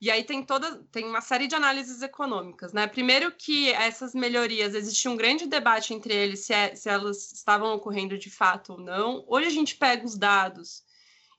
[0.00, 2.86] e aí tem toda tem uma série de análises econômicas, né?
[2.86, 7.74] Primeiro que essas melhorias existia um grande debate entre eles se, é, se elas estavam
[7.74, 9.24] ocorrendo de fato ou não.
[9.26, 10.86] Hoje a gente pega os dados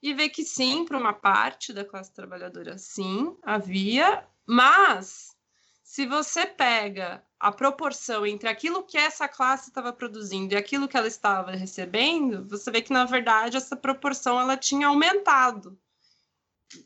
[0.02, 5.36] e vê que sim, para uma parte da classe trabalhadora, sim, havia, mas
[5.82, 10.96] se você pega a proporção entre aquilo que essa classe estava produzindo e aquilo que
[10.96, 15.78] ela estava recebendo, você vê que na verdade essa proporção ela tinha aumentado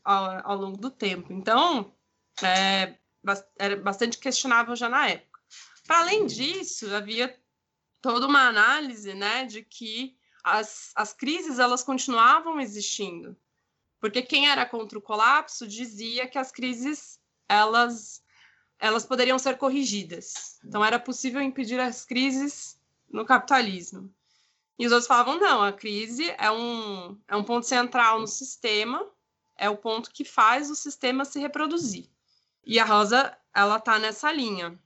[0.02, 1.32] ao, ao longo do tempo.
[1.32, 1.94] Então,
[2.42, 2.96] é,
[3.58, 5.40] era bastante questionável já na época.
[5.86, 7.38] Para além disso, havia
[8.00, 13.34] toda uma análise né, de que as, as crises elas continuavam existindo.
[13.98, 17.18] Porque quem era contra o colapso dizia que as crises
[17.48, 18.22] elas,
[18.78, 20.60] elas poderiam ser corrigidas.
[20.62, 22.78] Então, era possível impedir as crises
[23.10, 24.14] no capitalismo.
[24.78, 29.08] E os outros falavam, não, a crise é um, é um ponto central no sistema,
[29.56, 32.10] é o ponto que faz o sistema se reproduzir.
[32.66, 34.78] E a Rosa, ela tá nessa linha.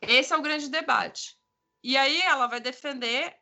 [0.00, 1.38] Esse é o grande debate.
[1.82, 3.34] E aí ela vai defender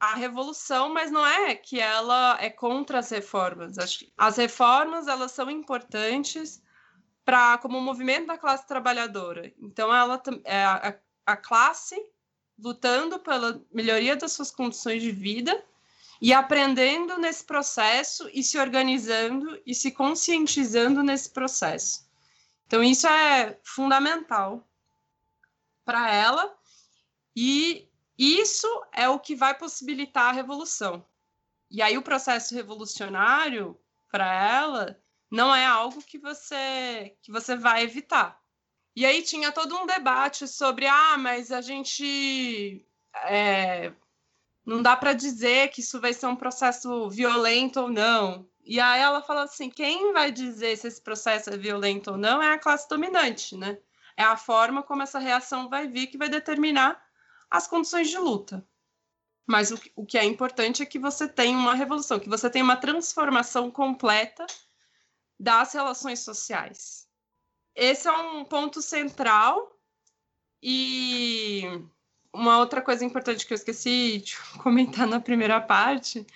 [0.00, 3.76] a revolução, mas não é que ela é contra as reformas.
[4.16, 6.62] As reformas elas são importantes
[7.22, 9.52] para como movimento da classe trabalhadora.
[9.60, 11.94] Então ela é a, a classe
[12.58, 15.62] lutando pela melhoria das suas condições de vida
[16.20, 22.08] e aprendendo nesse processo e se organizando e se conscientizando nesse processo.
[22.66, 24.66] Então isso é fundamental
[25.84, 26.54] para ela
[27.36, 27.89] e
[28.22, 31.06] isso é o que vai possibilitar a revolução.
[31.70, 35.00] E aí o processo revolucionário para ela
[35.30, 38.38] não é algo que você que você vai evitar.
[38.94, 42.84] E aí tinha todo um debate sobre ah, mas a gente
[43.24, 43.92] é,
[44.66, 48.46] não dá para dizer que isso vai ser um processo violento ou não.
[48.62, 52.42] E aí ela fala assim, quem vai dizer se esse processo é violento ou não
[52.42, 53.78] é a classe dominante, né?
[54.14, 57.02] É a forma como essa reação vai vir que vai determinar
[57.50, 58.66] as condições de luta.
[59.46, 62.64] Mas o, o que é importante é que você tenha uma revolução, que você tenha
[62.64, 64.46] uma transformação completa
[65.38, 67.08] das relações sociais.
[67.74, 69.76] Esse é um ponto central.
[70.62, 71.62] E
[72.32, 76.26] uma outra coisa importante que eu esqueci de comentar na primeira parte,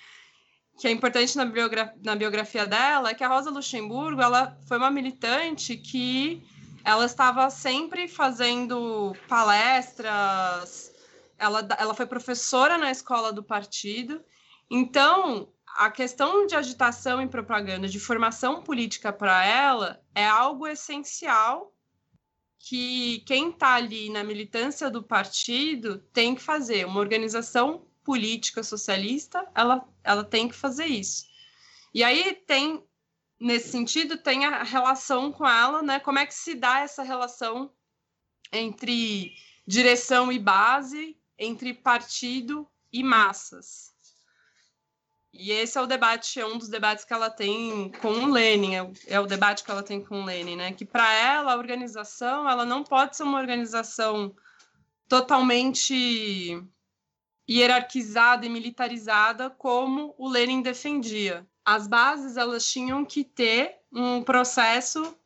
[0.77, 4.77] que é importante na, biogra na biografia dela, é que a Rosa Luxemburgo ela foi
[4.77, 6.43] uma militante que
[6.83, 10.94] ela estava sempre fazendo palestras,
[11.37, 14.23] ela, ela foi professora na escola do partido.
[14.69, 21.73] Então, a questão de agitação e propaganda, de formação política para ela, é algo essencial
[22.57, 26.85] que quem está ali na militância do partido tem que fazer.
[26.85, 31.25] Uma organização política socialista, ela, ela tem que fazer isso.
[31.93, 32.83] E aí tem,
[33.39, 35.99] nesse sentido, tem a relação com ela, né?
[35.99, 37.71] Como é que se dá essa relação
[38.51, 39.33] entre
[39.67, 43.93] direção e base, entre partido e massas.
[45.37, 48.75] E esse é o debate, é um dos debates que ela tem com o Lenin,
[48.75, 50.71] é o, é o debate que ela tem com o Lenin, né?
[50.71, 54.33] Que para ela a organização, ela não pode ser uma organização
[55.09, 56.63] totalmente
[57.49, 61.45] hierarquizada e militarizada como o Lenin defendia.
[61.65, 65.17] As bases elas tinham que ter um processo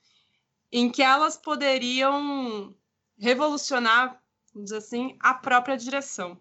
[0.72, 2.76] em que elas poderiam
[3.18, 4.20] revolucionar
[4.54, 6.38] vamos dizer assim, a própria direção.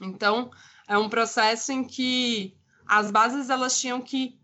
[0.00, 0.50] Então,
[0.88, 4.38] é um processo em que as bases elas tinham que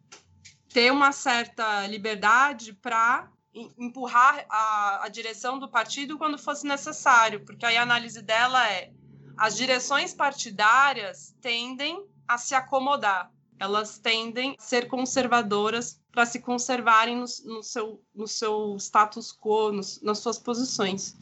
[0.68, 3.30] ter uma certa liberdade para
[3.76, 8.90] empurrar a, a, direção do partido quando fosse necessário, porque aí a análise dela é
[9.36, 17.16] as direções partidárias tendem a se acomodar, elas tendem a ser conservadoras para se conservarem
[17.16, 21.16] no, no, seu, no seu status quo, nas suas posições.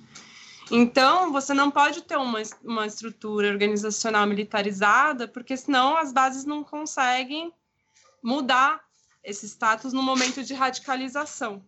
[0.70, 6.62] Então, você não pode ter uma, uma estrutura organizacional militarizada, porque senão as bases não
[6.62, 7.52] conseguem
[8.22, 8.80] mudar
[9.24, 11.64] esse status no momento de radicalização.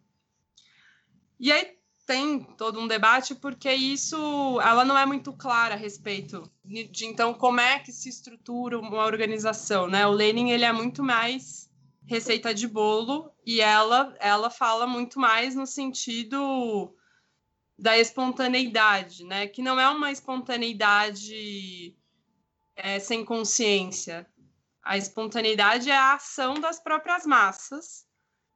[1.38, 1.76] E aí
[2.06, 7.32] tem todo um debate porque isso ela não é muito clara a respeito de então
[7.32, 10.06] como é que se estrutura uma organização, né?
[10.06, 11.70] O Lenin ele é muito mais
[12.04, 16.94] receita de bolo e ela ela fala muito mais no sentido
[17.82, 19.48] da espontaneidade, né?
[19.48, 21.96] Que não é uma espontaneidade
[22.76, 24.24] é, sem consciência.
[24.84, 28.06] A espontaneidade é a ação das próprias massas,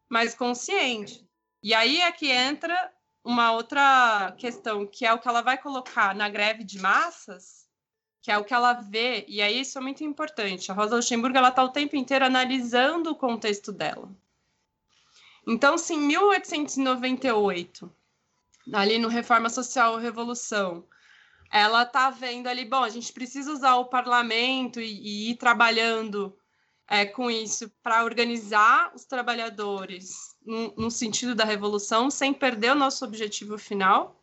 [0.09, 1.29] mas consciente.
[1.61, 2.93] E aí é que entra
[3.25, 7.67] uma outra questão, que é o que ela vai colocar na greve de massas,
[8.23, 10.71] que é o que ela vê, e aí isso é muito importante.
[10.71, 14.09] A Rosa Luxemburgo está o tempo inteiro analisando o contexto dela.
[15.45, 17.93] Então, se em 1898
[18.73, 20.85] ali no Reforma Social Revolução,
[21.51, 26.37] ela está vendo ali, bom, a gente precisa usar o parlamento e, e ir trabalhando
[26.89, 32.77] é, com isso para organizar os trabalhadores no, no, sentido da revolução, sem perder o
[32.77, 34.23] nosso objetivo final.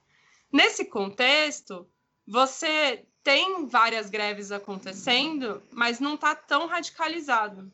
[0.52, 1.88] Nesse contexto,
[2.26, 7.72] você tem várias greves acontecendo, mas não está tão radicalizado.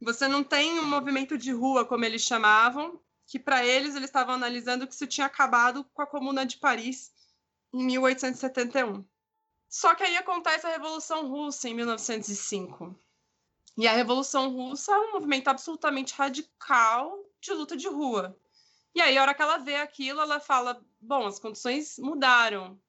[0.00, 3.00] Você não tem um movimento de rua, como eles chamavam,
[3.34, 7.12] que para eles eles estavam analisando que isso tinha acabado com a Comuna de Paris
[7.72, 9.04] em 1871.
[9.68, 12.96] Só que aí acontece a Revolução Russa em 1905.
[13.76, 18.38] E a Revolução Russa é um movimento absolutamente radical de luta de rua.
[18.94, 22.80] E aí, a hora que ela vê aquilo, ela fala: bom, as condições mudaram.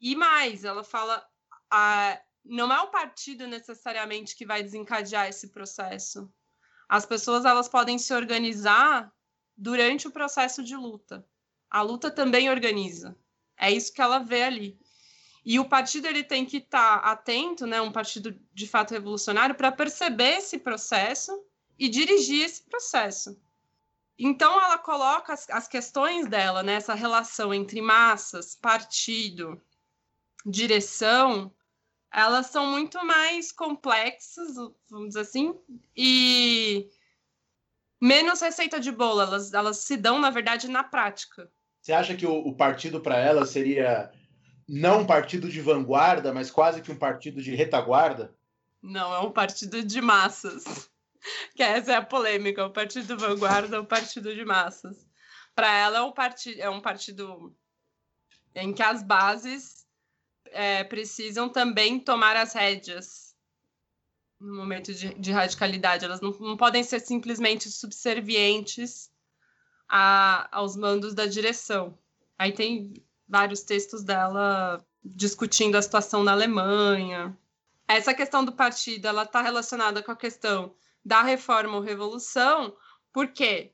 [0.00, 1.22] E mais, ela fala:
[1.70, 6.32] a, não é o partido necessariamente que vai desencadear esse processo.
[6.88, 9.12] As pessoas elas podem se organizar
[9.60, 11.26] durante o processo de luta.
[11.68, 13.14] A luta também organiza.
[13.58, 14.80] É isso que ela vê ali.
[15.44, 19.54] E o partido ele tem que estar tá atento, né, um partido de fato revolucionário,
[19.54, 21.44] para perceber esse processo
[21.78, 23.38] e dirigir esse processo.
[24.18, 29.60] Então ela coloca as, as questões dela, né, relação entre massas, partido,
[30.44, 31.54] direção,
[32.10, 34.56] elas são muito mais complexas,
[34.90, 35.54] vamos dizer assim,
[35.96, 36.90] e
[38.00, 41.50] menos receita de bolo, elas, elas se dão, na verdade, na prática.
[41.80, 44.10] Você acha que o, o partido para ela seria
[44.68, 48.34] não um partido de vanguarda, mas quase que um partido de retaguarda?
[48.82, 50.64] Não, é um partido de massas.
[51.54, 55.06] Que essa é a polêmica, o partido vanguarda o partido de massas.
[55.54, 57.54] Para ela é um, partido, é um partido
[58.54, 59.86] em que as bases
[60.46, 63.29] é, precisam também tomar as rédeas
[64.40, 66.04] no momento de, de radicalidade.
[66.04, 69.10] Elas não, não, podem ser simplesmente subservientes
[69.88, 71.98] a, aos mandos da direção.
[72.38, 72.94] Aí tem
[73.28, 77.36] vários textos dela discutindo a situação na Alemanha.
[77.86, 80.74] Essa questão do partido, ela está relacionada com a questão
[81.04, 82.76] da reforma ou revolução,
[83.12, 83.72] porque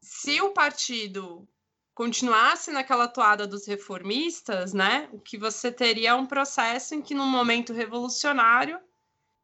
[0.00, 1.48] se o partido
[1.94, 7.14] continuasse naquela toada dos reformistas, né, o que você teria é um processo em que,
[7.14, 8.80] num momento revolucionário,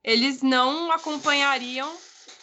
[0.03, 1.97] eles não acompanhariam,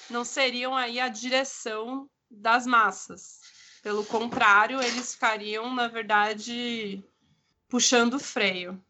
[0.10, 3.42] não seriam aí a direção das massas.
[3.82, 7.04] Pelo contrário, eles ficariam, na verdade,
[7.68, 8.84] puxando o freio.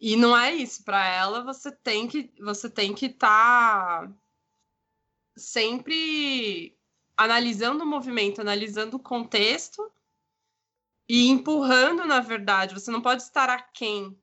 [0.00, 0.82] E não é isso.
[0.82, 4.12] Para ela, você tem que você tem que estar tá
[5.36, 6.76] sempre
[7.16, 9.90] analisando o movimento, analisando o contexto
[11.08, 12.74] e empurrando, na verdade.
[12.74, 14.20] Você não pode estar aquém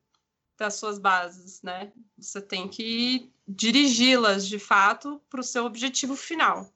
[0.60, 1.92] das suas bases, né?
[2.18, 6.72] Você tem que dirigi-las de fato para o seu objetivo final.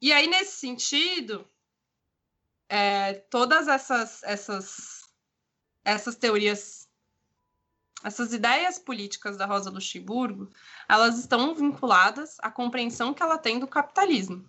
[0.00, 1.46] E aí, nesse sentido,
[2.68, 5.10] é, todas essas, essas,
[5.84, 6.88] essas teorias,
[8.04, 10.48] essas ideias políticas da Rosa Luxemburgo,
[10.88, 14.48] elas estão vinculadas à compreensão que ela tem do capitalismo.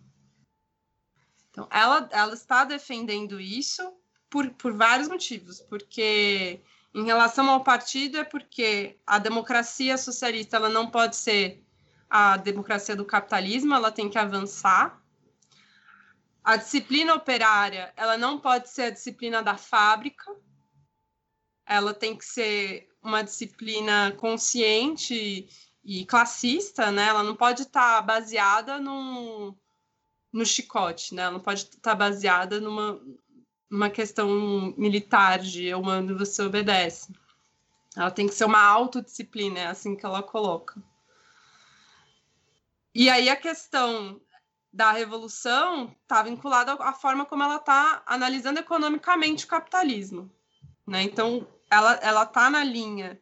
[1.49, 3.81] Então, ela, ela está defendendo isso
[4.29, 6.61] por, por vários motivos, porque
[6.95, 11.61] em relação ao partido é porque a democracia socialista ela não pode ser
[12.09, 15.03] a democracia do capitalismo, ela tem que avançar
[16.41, 20.33] a disciplina operária, ela não pode ser a disciplina da fábrica,
[21.65, 25.49] ela tem que ser uma disciplina consciente
[25.83, 27.07] e classista, né?
[27.07, 29.53] Ela não pode estar tá baseada no,
[30.31, 31.23] no chicote, né?
[31.23, 33.01] Ela não pode estar tá baseada numa,
[33.69, 37.13] numa questão militar de eu mando você obedece.
[37.95, 40.81] Ela tem que ser uma autodisciplina, é assim que ela coloca.
[42.93, 44.21] E aí a questão
[44.71, 50.29] da revolução está vinculada à forma como ela está analisando economicamente o capitalismo.
[50.85, 51.03] Né?
[51.03, 53.19] Então, ela está na linha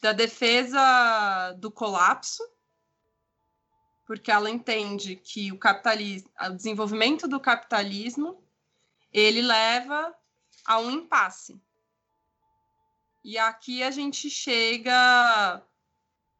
[0.00, 2.42] da defesa do colapso,
[4.04, 8.42] porque ela entende que o capitalismo, o desenvolvimento do capitalismo,
[9.16, 10.14] ele leva
[10.66, 11.58] a um impasse.
[13.24, 15.62] E aqui a gente chega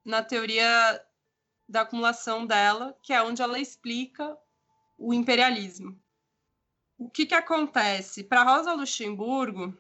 [0.05, 1.03] na teoria
[1.66, 4.37] da acumulação dela, que é onde ela explica
[4.99, 5.99] o imperialismo.
[6.99, 8.22] O que, que acontece?
[8.22, 9.74] Para Rosa Luxemburgo,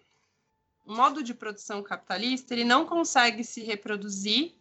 [0.86, 4.54] o modo de produção capitalista ele não consegue se reproduzir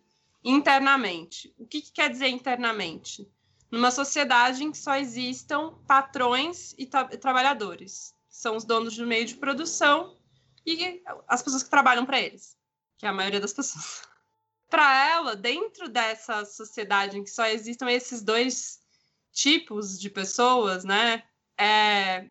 [0.43, 1.53] internamente.
[1.57, 3.27] O que, que quer dizer internamente?
[3.71, 9.25] Numa sociedade em que só existam patrões e tra trabalhadores, são os donos do meio
[9.25, 10.17] de produção
[10.65, 12.57] e as pessoas que trabalham para eles,
[12.97, 14.01] que é a maioria das pessoas
[14.69, 18.81] para ela, dentro dessa sociedade em que só existam esses dois
[19.31, 21.23] tipos de pessoas, né,
[21.57, 22.27] é,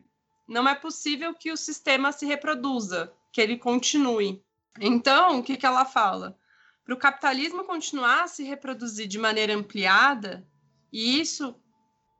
[0.47, 4.43] não é possível que o sistema se reproduza, que ele continue.
[4.79, 6.37] Então, o que, que ela fala?
[6.83, 10.47] Para o capitalismo continuar a se reproduzir de maneira ampliada,
[10.93, 11.55] e isso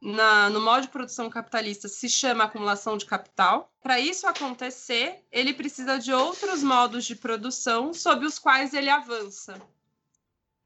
[0.05, 3.71] na, no modo de produção capitalista se chama acumulação de capital.
[3.81, 9.59] Para isso acontecer, ele precisa de outros modos de produção sob os quais ele avança.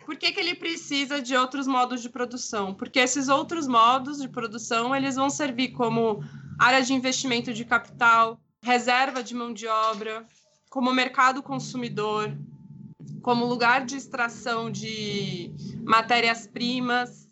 [0.05, 2.73] Por que, que ele precisa de outros modos de produção?
[2.73, 6.21] Porque esses outros modos de produção eles vão servir como
[6.59, 10.25] área de investimento de capital, reserva de mão de obra,
[10.69, 12.35] como mercado consumidor,
[13.21, 15.53] como lugar de extração de
[15.85, 17.28] matérias-primas.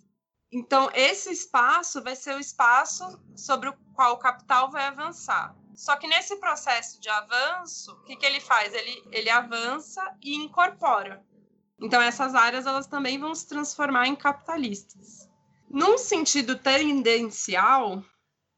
[0.52, 5.56] Então, esse espaço vai ser o espaço sobre o qual o capital vai avançar.
[5.76, 8.74] Só que nesse processo de avanço, o que, que ele faz?
[8.74, 11.24] Ele, ele avança e incorpora.
[11.80, 15.30] Então essas áreas elas também vão se transformar em capitalistas.
[15.70, 18.04] Num sentido tendencial,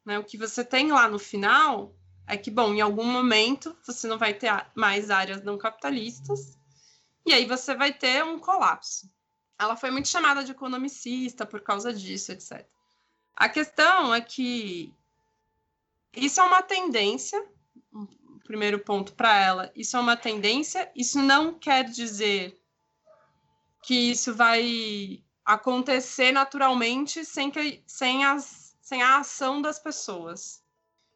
[0.05, 1.93] né, o que você tem lá no final
[2.25, 6.57] é que, bom, em algum momento você não vai ter mais áreas não capitalistas
[7.25, 9.09] e aí você vai ter um colapso.
[9.59, 12.65] Ela foi muito chamada de economicista por causa disso, etc.
[13.35, 14.93] A questão é que
[16.15, 17.45] isso é uma tendência,
[17.93, 18.07] um
[18.45, 22.59] primeiro ponto para ela, isso é uma tendência, isso não quer dizer
[23.83, 30.63] que isso vai acontecer naturalmente sem, que, sem, as, sem a ação das pessoas.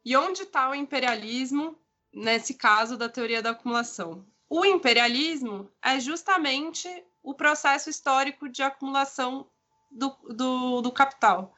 [0.04, 1.78] E onde está o imperialismo
[2.12, 4.26] nesse caso da teoria da acumulação?
[4.48, 6.88] O imperialismo é justamente
[7.24, 9.48] o processo histórico de acumulação
[9.90, 11.56] do, do, do capital.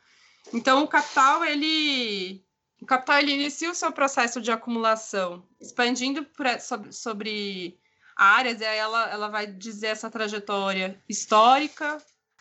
[0.55, 2.43] Então, o capital, ele
[2.81, 6.27] o capital ele inicia o seu processo de acumulação, expandindo
[6.61, 7.81] sobre, sobre
[8.15, 11.99] áreas, e aí ela, ela vai dizer essa trajetória histórica,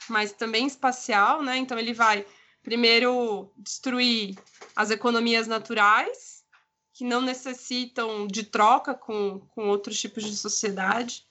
[0.09, 1.57] mas também espacial, né?
[1.57, 2.25] Então ele vai
[2.61, 4.35] primeiro destruir
[4.75, 6.43] as economias naturais,
[6.93, 11.24] que não necessitam de troca com, com outros tipos de sociedade.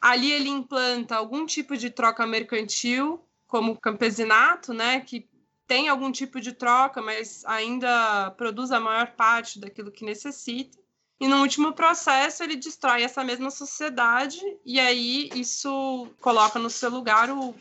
[0.00, 5.28] Ali ele implanta algum tipo de troca mercantil, como o campesinato, né, que
[5.66, 10.78] tem algum tipo de troca, mas ainda produz a maior parte daquilo que necessita.
[11.20, 16.90] E no último processo, ele destrói essa mesma sociedade, e aí isso coloca no seu
[16.90, 17.54] lugar o,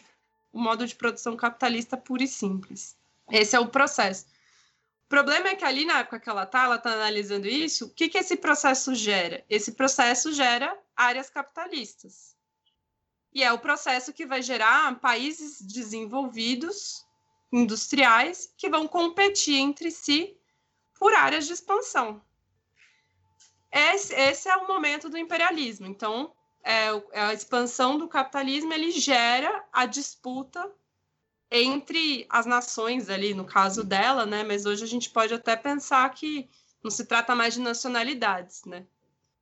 [0.53, 2.95] o modo de produção capitalista puro e simples.
[3.31, 4.27] Esse é o processo.
[5.07, 7.89] O problema é que ali na época que ela está, ela está analisando isso, o
[7.89, 9.43] que, que esse processo gera?
[9.49, 12.35] Esse processo gera áreas capitalistas.
[13.33, 17.05] E é o processo que vai gerar países desenvolvidos,
[17.51, 20.37] industriais, que vão competir entre si
[20.93, 22.21] por áreas de expansão
[23.71, 25.85] esse, esse é o momento do imperialismo.
[25.87, 26.33] Então,
[26.63, 30.71] é, é, a expansão do capitalismo ele gera a disputa
[31.51, 34.43] entre as nações ali, no caso dela, né?
[34.43, 36.49] Mas hoje a gente pode até pensar que
[36.83, 38.85] não se trata mais de nacionalidades, né?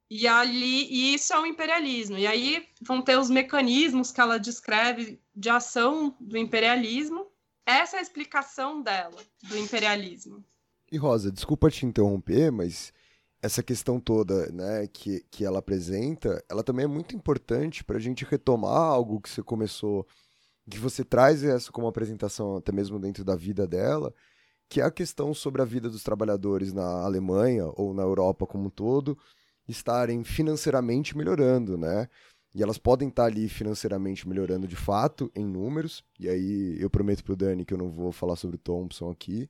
[0.10, 2.18] E ali, e isso é o imperialismo.
[2.18, 7.28] E aí vão ter os mecanismos que ela descreve de ação do imperialismo.
[7.66, 10.44] Essa é a explicação dela do imperialismo.
[10.92, 12.94] E Rosa, desculpa te interromper, mas
[13.42, 18.00] essa questão toda né, que, que ela apresenta, ela também é muito importante para a
[18.00, 20.08] gente retomar algo que você começou,
[20.70, 24.14] que você traz essa como apresentação até mesmo dentro da vida dela,
[24.68, 28.66] que é a questão sobre a vida dos trabalhadores na Alemanha ou na Europa como
[28.66, 29.18] um todo
[29.68, 32.08] estarem financeiramente melhorando, né?
[32.54, 37.24] E elas podem estar ali financeiramente melhorando de fato, em números, e aí eu prometo
[37.24, 39.50] pro Dani que eu não vou falar sobre o Thompson aqui,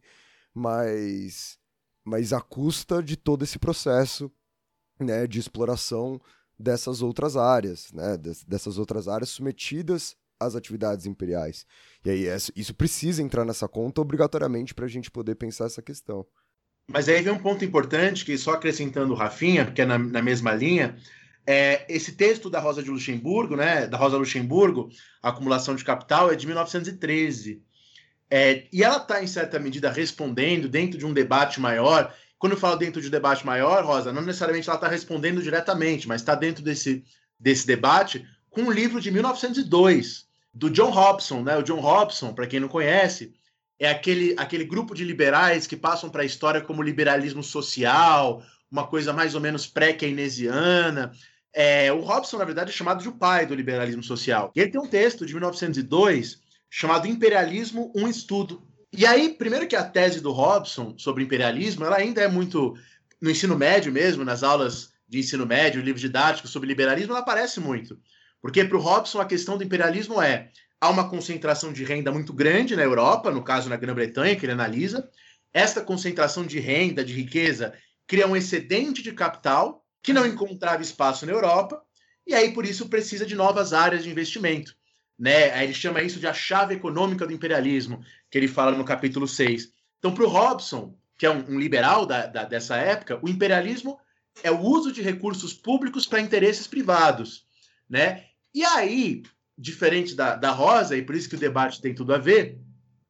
[0.54, 1.60] mas
[2.04, 4.32] mas à custa de todo esse processo
[5.00, 6.22] né, de exploração
[6.58, 11.66] dessas outras áreas, né, dessas outras áreas submetidas às atividades imperiais.
[12.06, 16.26] E aí isso precisa entrar nessa conta obrigatoriamente para a gente poder pensar essa questão.
[16.88, 20.22] Mas aí vem um ponto importante, que só acrescentando o Rafinha, porque é na, na
[20.22, 20.96] mesma linha,
[21.48, 24.90] é, esse texto da Rosa de Luxemburgo, né, da Rosa Luxemburgo,
[25.22, 27.62] acumulação de capital, é de 1913.
[28.30, 32.14] É, e ela está, em certa medida, respondendo dentro de um debate maior.
[32.38, 36.08] Quando eu falo dentro de um debate maior, Rosa, não necessariamente ela está respondendo diretamente,
[36.08, 37.04] mas está dentro desse,
[37.40, 40.25] desse debate com um livro de 1902,
[40.56, 41.44] do John Hobson.
[41.44, 41.58] Né?
[41.58, 43.34] O John Hobson, para quem não conhece,
[43.78, 48.42] é aquele, aquele grupo de liberais que passam para a história como liberalismo social,
[48.72, 51.12] uma coisa mais ou menos pré-keynesiana.
[51.54, 54.52] É, o Hobson, na verdade, é chamado de o pai do liberalismo social.
[54.56, 56.40] E ele tem um texto de 1902
[56.70, 58.64] chamado Imperialismo, um estudo.
[58.92, 62.76] E aí, primeiro que a tese do Robson sobre imperialismo, ela ainda é muito
[63.22, 67.60] no ensino médio mesmo, nas aulas de ensino médio, livros didáticos sobre liberalismo, ela aparece
[67.60, 67.98] muito.
[68.46, 72.32] Porque para o Robson a questão do imperialismo é há uma concentração de renda muito
[72.32, 75.10] grande na Europa, no caso na Grã-Bretanha, que ele analisa.
[75.52, 77.74] Esta concentração de renda, de riqueza,
[78.06, 81.82] cria um excedente de capital que não encontrava espaço na Europa,
[82.28, 84.76] e aí por isso precisa de novas áreas de investimento
[85.18, 85.64] né?
[85.64, 89.72] Ele chama isso de a chave econômica do imperialismo, que ele fala no capítulo 6.
[89.98, 93.98] Então, para o Robson, que é um, um liberal da, da, dessa época, o imperialismo
[94.44, 97.46] é o uso de recursos públicos para interesses privados,
[97.90, 98.26] né?
[98.56, 99.22] E aí,
[99.58, 102.58] diferente da, da Rosa, e por isso que o debate tem tudo a ver,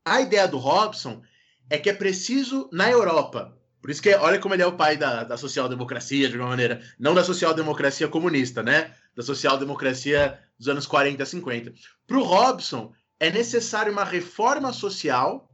[0.04, 1.22] a ideia do Robson
[1.70, 4.98] é que é preciso, na Europa, por isso que olha como ele é o pai
[4.98, 8.92] da, da social-democracia, de alguma maneira, não da social-democracia comunista, né?
[9.16, 11.72] Da social-democracia dos anos 40, 50.
[12.08, 15.48] Para o Robson, é necessário uma reforma social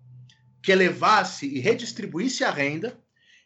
[0.64, 2.98] que elevasse e redistribuísse a renda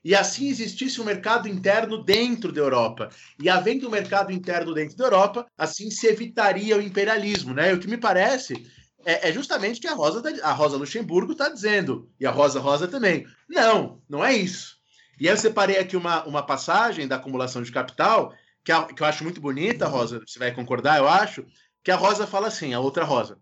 [0.06, 3.10] e assim existisse um mercado interno dentro da Europa.
[3.42, 7.74] E havendo um mercado interno dentro da Europa, assim se evitaria o imperialismo, né?
[7.74, 8.72] O que me parece
[9.04, 12.60] é, é justamente que a Rosa, tá, a Rosa Luxemburgo está dizendo, e a Rosa
[12.60, 13.26] Rosa também.
[13.50, 14.78] Não, não é isso.
[15.20, 18.32] E aí eu separei aqui uma, uma passagem da acumulação de capital,
[18.64, 21.44] que, a, que eu acho muito bonita, Rosa, você vai concordar, eu acho,
[21.84, 23.40] que a Rosa fala assim, a outra Rosa.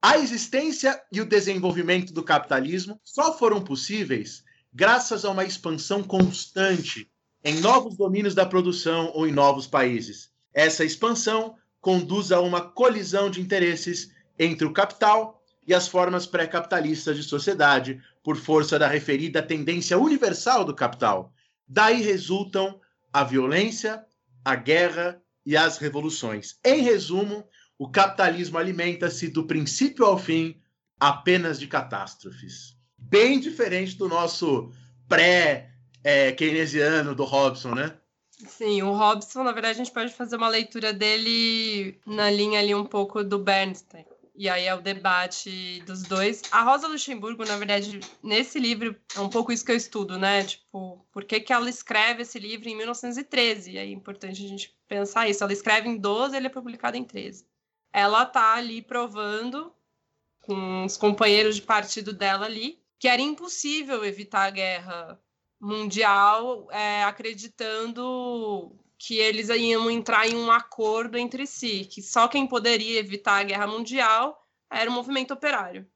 [0.00, 4.43] A existência e o desenvolvimento do capitalismo só foram possíveis
[4.74, 7.08] graças a uma expansão constante
[7.44, 10.30] em novos domínios da produção ou em novos países.
[10.52, 17.16] Essa expansão conduz a uma colisão de interesses entre o capital e as formas pré-capitalistas
[17.16, 21.32] de sociedade, por força da referida tendência universal do capital.
[21.68, 22.80] Daí resultam
[23.12, 24.04] a violência,
[24.44, 26.58] a guerra e as revoluções.
[26.64, 27.46] Em resumo,
[27.78, 30.60] o capitalismo alimenta-se do princípio ao fim
[30.98, 32.73] apenas de catástrofes
[33.08, 34.70] bem diferente do nosso
[35.08, 37.96] pré-keynesiano é, do Robson, né?
[38.46, 42.74] Sim, o Robson, na verdade, a gente pode fazer uma leitura dele na linha ali
[42.74, 44.04] um pouco do Bernstein.
[44.36, 46.42] E aí é o debate dos dois.
[46.50, 50.42] A Rosa Luxemburgo, na verdade, nesse livro, é um pouco isso que eu estudo, né?
[50.42, 53.70] Tipo, por que, que ela escreve esse livro em 1913?
[53.70, 55.44] E é importante a gente pensar isso.
[55.44, 57.46] Ela escreve em 12 ele é publicado em 13.
[57.92, 59.72] Ela tá ali provando
[60.40, 65.20] com os companheiros de partido dela ali que era impossível evitar a guerra
[65.60, 72.46] mundial, é, acreditando que eles iam entrar em um acordo entre si, que só quem
[72.46, 75.86] poderia evitar a guerra mundial era o movimento operário.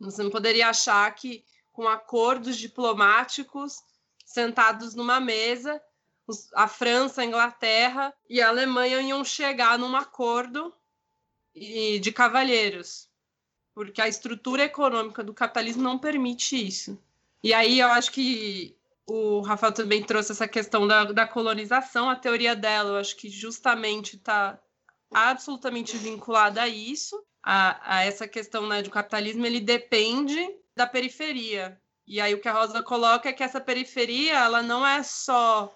[0.00, 3.82] Você não poderia achar que com acordos diplomáticos
[4.24, 5.82] sentados numa mesa,
[6.54, 10.74] a França, a Inglaterra e a Alemanha iam chegar num acordo
[11.54, 13.08] de cavalheiros
[13.74, 16.98] porque a estrutura econômica do capitalismo não permite isso.
[17.42, 22.16] E aí eu acho que o Rafael também trouxe essa questão da, da colonização, a
[22.16, 24.58] teoria dela, eu acho que justamente está
[25.12, 31.78] absolutamente vinculada a isso, a, a essa questão né, do capitalismo, ele depende da periferia.
[32.06, 35.74] E aí o que a Rosa coloca é que essa periferia, ela não é só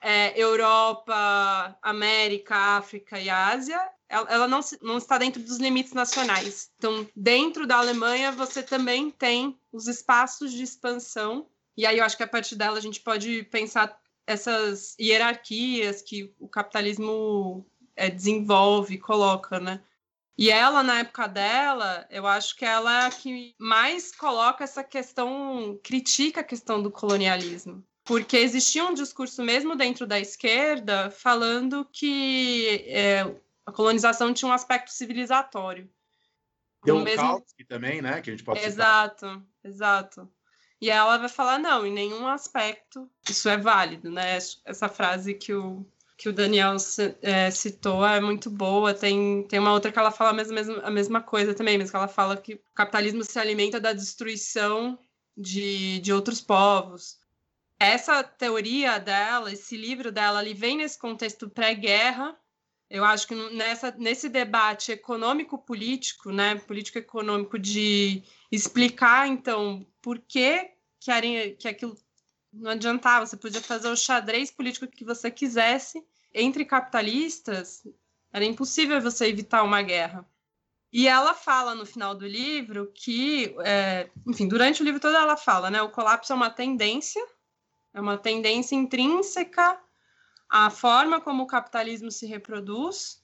[0.00, 6.70] é, Europa, América, África e Ásia, ela não, não está dentro dos limites nacionais.
[6.76, 11.46] Então, dentro da Alemanha, você também tem os espaços de expansão,
[11.76, 13.96] e aí eu acho que a partir dela a gente pode pensar
[14.26, 19.80] essas hierarquias que o capitalismo é, desenvolve, coloca, né?
[20.36, 24.82] E ela, na época dela, eu acho que ela é a que mais coloca essa
[24.82, 27.84] questão, critica a questão do colonialismo.
[28.10, 33.20] Porque existia um discurso mesmo dentro da esquerda falando que é,
[33.64, 35.88] a colonização tinha um aspecto civilizatório.
[36.82, 37.40] Tem um mesmo...
[37.68, 38.20] também, né?
[38.20, 39.42] Que a gente pode Exato, citar.
[39.62, 40.28] exato.
[40.80, 44.38] E ela vai falar, não, em nenhum aspecto isso é válido, né?
[44.64, 45.86] Essa frase que o,
[46.18, 46.74] que o Daniel
[47.22, 48.92] é, citou é muito boa.
[48.92, 51.96] Tem, tem uma outra que ela fala a mesma, a mesma coisa também, mas que
[51.96, 54.98] ela fala que o capitalismo se alimenta da destruição
[55.36, 57.19] de, de outros povos.
[57.80, 62.38] Essa teoria dela, esse livro dela, ele vem nesse contexto pré-guerra,
[62.90, 68.22] eu acho que nessa, nesse debate econômico-político, né, político-econômico, de
[68.52, 71.96] explicar, então, por que, que, era, que aquilo
[72.52, 76.04] não adiantava, você podia fazer o xadrez político que você quisesse
[76.34, 77.82] entre capitalistas,
[78.30, 80.28] era impossível você evitar uma guerra.
[80.92, 85.36] E ela fala no final do livro que, é, enfim, durante o livro todo ela
[85.38, 87.24] fala, né, o colapso é uma tendência,
[87.92, 89.78] é uma tendência intrínseca
[90.50, 93.22] a forma como o capitalismo se reproduz,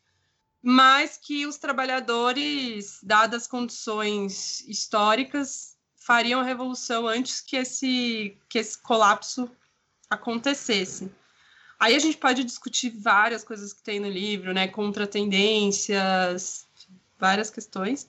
[0.63, 8.61] mas que os trabalhadores, dadas as condições históricas, fariam a revolução antes que esse, que
[8.61, 9.51] esse colapso
[10.09, 11.13] acontecesse.
[11.81, 14.69] Aí a gente pode discutir várias coisas que tem no livro, né?
[14.69, 16.67] Contra-tendências,
[17.19, 18.09] várias questões.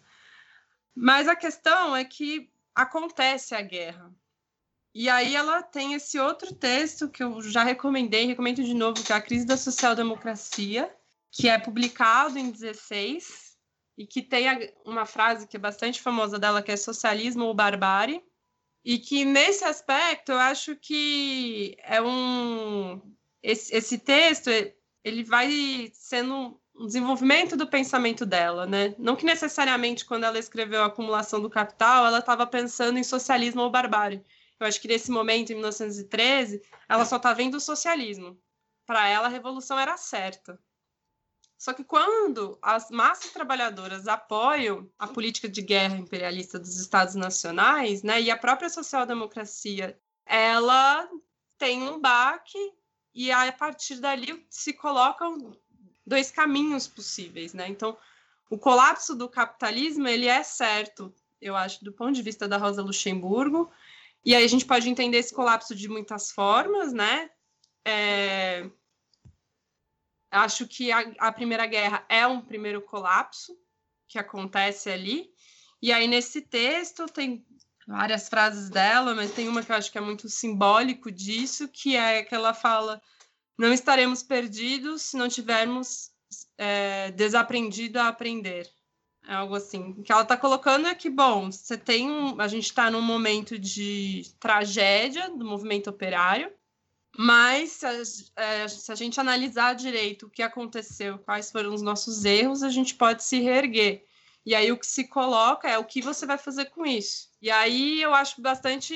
[0.96, 4.12] Mas a questão é que acontece a guerra.
[4.94, 9.14] E aí ela tem esse outro texto que eu já recomendei, recomendo de novo, que
[9.14, 10.92] é A Crise da Social-Democracia,
[11.32, 13.56] que é publicado em 16
[13.98, 14.48] e que tem
[14.86, 18.24] uma frase que é bastante famosa dela, que é socialismo ou barbárie,
[18.84, 23.02] e que nesse aspecto eu acho que é um
[23.44, 24.50] esse, esse texto
[25.04, 28.94] ele vai sendo um desenvolvimento do pensamento dela, né?
[29.00, 33.62] Não que necessariamente quando ela escreveu a acumulação do capital, ela estava pensando em socialismo
[33.62, 34.24] ou barbárie,
[34.60, 38.40] eu acho que nesse momento, em 1913, ela só está vendo o socialismo.
[38.86, 40.60] Para ela, a revolução era certa.
[41.58, 48.04] Só que quando as massas trabalhadoras apoiam a política de guerra imperialista dos Estados Nacionais,
[48.04, 51.10] né, e a própria social-democracia, ela
[51.58, 52.74] tem um baque
[53.14, 55.58] e a partir dali se colocam
[56.06, 57.68] dois caminhos possíveis, né?
[57.68, 57.98] Então,
[58.50, 62.84] o colapso do capitalismo, ele é certo, eu acho, do ponto de vista da Rosa
[62.84, 63.72] Luxemburgo,
[64.26, 67.30] e aí a gente pode entender esse colapso de muitas formas, né?
[67.86, 68.70] É...
[70.30, 73.58] Acho que a, a Primeira Guerra é um primeiro colapso
[74.08, 75.30] que acontece ali,
[75.82, 77.46] e aí nesse texto tem
[77.88, 81.96] várias frases dela, mas tem uma que eu acho que é muito simbólico disso, que
[81.96, 83.02] é que ela fala:
[83.58, 86.12] não estaremos perdidos se não tivermos
[86.58, 88.70] é, desaprendido a aprender.
[89.28, 89.94] É algo assim.
[89.98, 93.02] O que ela está colocando é que, bom, você tem um, a gente está num
[93.02, 96.50] momento de tragédia do movimento operário,
[97.18, 101.82] mas se a, é, se a, gente analisar direito o que aconteceu, quais foram os
[101.82, 104.06] nossos erros, a gente pode se reerguer.
[104.46, 107.30] E aí o que se coloca é o que você vai fazer com isso.
[107.42, 108.96] E aí eu acho bastante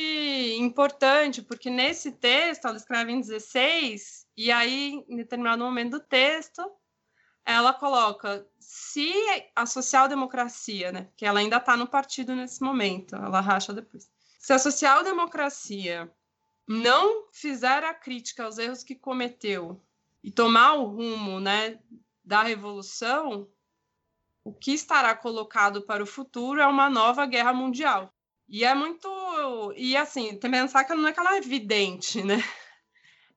[0.57, 6.61] importante, porque nesse texto ela escreve em 16, e aí em determinado momento do texto
[7.45, 9.13] ela coloca se
[9.55, 14.09] a social-democracia, né, que ela ainda está no partido nesse momento, ela racha depois.
[14.39, 16.11] Se a social-democracia
[16.67, 19.81] não fizer a crítica aos erros que cometeu
[20.23, 21.79] e tomar o rumo, né,
[22.23, 23.49] da revolução,
[24.43, 28.13] o que estará colocado para o futuro é uma nova guerra mundial.
[28.47, 29.73] E é muito.
[29.77, 32.43] E assim, tem que pensar que não é que ela é evidente, né?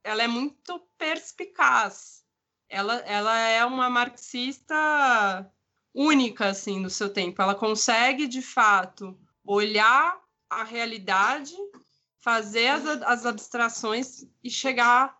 [0.02, 2.23] Ela é muito perspicaz.
[2.68, 5.50] Ela, ela é uma marxista
[5.94, 7.40] única, assim, no seu tempo.
[7.40, 11.54] Ela consegue, de fato, olhar a realidade,
[12.18, 15.16] fazer as, as abstrações e chegar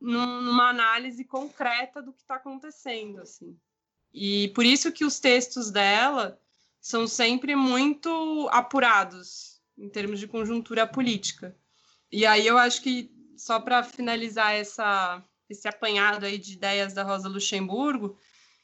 [0.00, 3.56] num, numa análise concreta do que está acontecendo, assim.
[4.12, 6.40] E por isso que os textos dela
[6.80, 11.56] são sempre muito apurados em termos de conjuntura política.
[12.10, 17.02] E aí eu acho que só para finalizar essa esse apanhado aí de ideias da
[17.02, 18.16] Rosa Luxemburgo,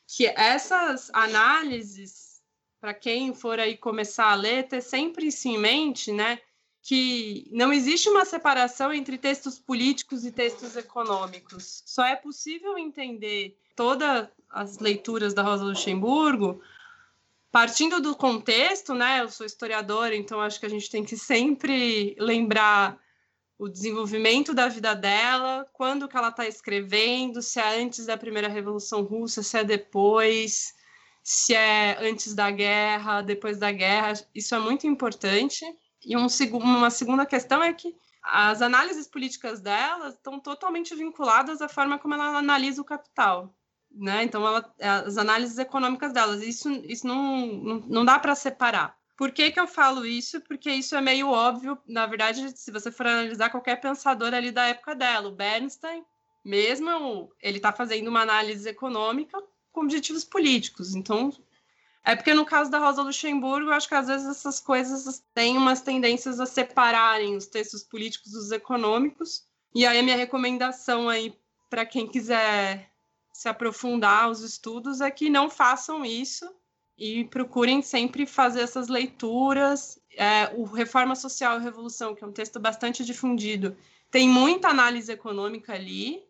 [0.06, 2.36] que essas análises
[2.80, 6.38] para quem for aí começar a ler, ter sempre isso em mente, né?
[6.82, 11.82] Que não existe uma separação entre textos políticos e textos econômicos.
[11.84, 16.62] Só é possível entender toda as leituras da Rosa Luxemburgo,
[17.50, 19.20] partindo do contexto, né?
[19.20, 23.00] Eu sou historiadora, então acho que a gente tem que sempre lembrar
[23.58, 28.48] o desenvolvimento da vida dela, quando que ela está escrevendo, se é antes da primeira
[28.48, 30.74] revolução russa, se é depois,
[31.22, 34.12] se é antes da guerra, depois da guerra.
[34.34, 35.64] Isso é muito importante.
[36.04, 41.68] E um, uma segunda questão é que as análises políticas dela estão totalmente vinculadas à
[41.68, 43.54] forma como ela analisa o capital
[43.96, 44.22] né?
[44.22, 48.95] Então, ela, as análises econômicas delas, isso, isso não, não, não dá para separar.
[49.16, 50.40] Por que, que eu falo isso?
[50.42, 54.66] Porque isso é meio óbvio, na verdade, se você for analisar qualquer pensador ali da
[54.66, 56.04] época dela, o Bernstein,
[56.44, 59.42] mesmo ele está fazendo uma análise econômica
[59.72, 60.94] com objetivos políticos.
[60.94, 61.32] Então,
[62.04, 65.56] é porque no caso da Rosa Luxemburgo, eu acho que às vezes essas coisas têm
[65.56, 69.44] umas tendências a separarem os textos políticos dos econômicos.
[69.74, 71.34] E aí a minha recomendação aí
[71.68, 72.90] para quem quiser
[73.32, 76.48] se aprofundar os estudos é que não façam isso
[76.98, 79.98] e procurem sempre fazer essas leituras.
[80.16, 83.76] É, o Reforma Social e Revolução, que é um texto bastante difundido,
[84.10, 86.22] tem muita análise econômica ali,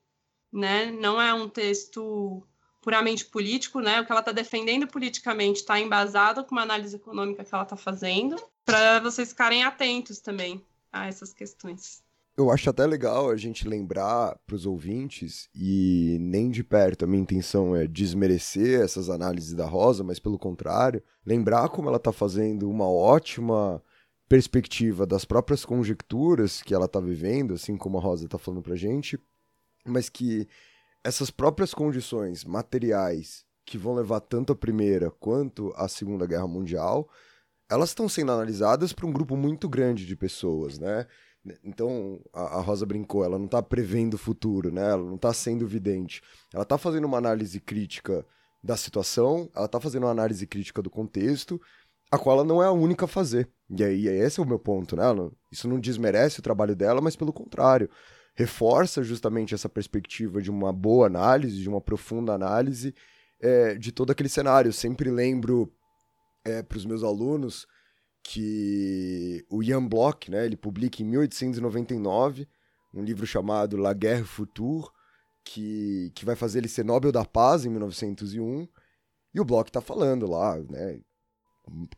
[0.53, 0.91] né?
[0.91, 2.43] Não é um texto
[2.83, 4.01] puramente político, né?
[4.01, 7.77] O que ela está defendendo politicamente está embasado com uma análise econômica que ela está
[7.77, 12.03] fazendo, para vocês ficarem atentos também a essas questões.
[12.39, 17.09] Eu acho até legal a gente lembrar para os ouvintes, e nem de perto a
[17.09, 22.13] minha intenção é desmerecer essas análises da Rosa, mas pelo contrário, lembrar como ela está
[22.13, 23.83] fazendo uma ótima
[24.29, 28.77] perspectiva das próprias conjecturas que ela está vivendo, assim como a Rosa está falando para
[28.77, 29.19] gente,
[29.83, 30.47] mas que
[31.03, 37.09] essas próprias condições materiais que vão levar tanto a Primeira quanto a Segunda Guerra Mundial,
[37.71, 41.07] elas estão sendo analisadas por um grupo muito grande de pessoas, né?
[41.65, 44.91] Então, a, Rosa brincou, ela não está prevendo o futuro, né?
[44.91, 46.23] Ela não está sendo vidente.
[46.53, 48.27] Ela está fazendo uma análise crítica
[48.63, 51.61] da situação, ela está fazendo uma análise crítica do contexto,
[52.11, 53.49] a qual ela não é a única a fazer.
[53.71, 55.05] E aí, esse é o meu ponto, né?
[55.51, 57.89] Isso não desmerece o trabalho dela, mas pelo contrário,
[58.35, 62.95] reforça justamente essa perspectiva de uma boa análise, de uma profunda análise
[63.41, 64.69] é, de todo aquele cenário.
[64.69, 65.73] Eu sempre lembro
[66.45, 67.67] é, para os meus alunos
[68.29, 72.49] que o Ian Bloch, né, ele publica em 1899
[72.93, 74.89] um livro chamado La Guerre Future,
[75.45, 78.67] que, que vai fazer ele ser Nobel da Paz em 1901,
[79.33, 80.99] e o Bloch está falando lá, né,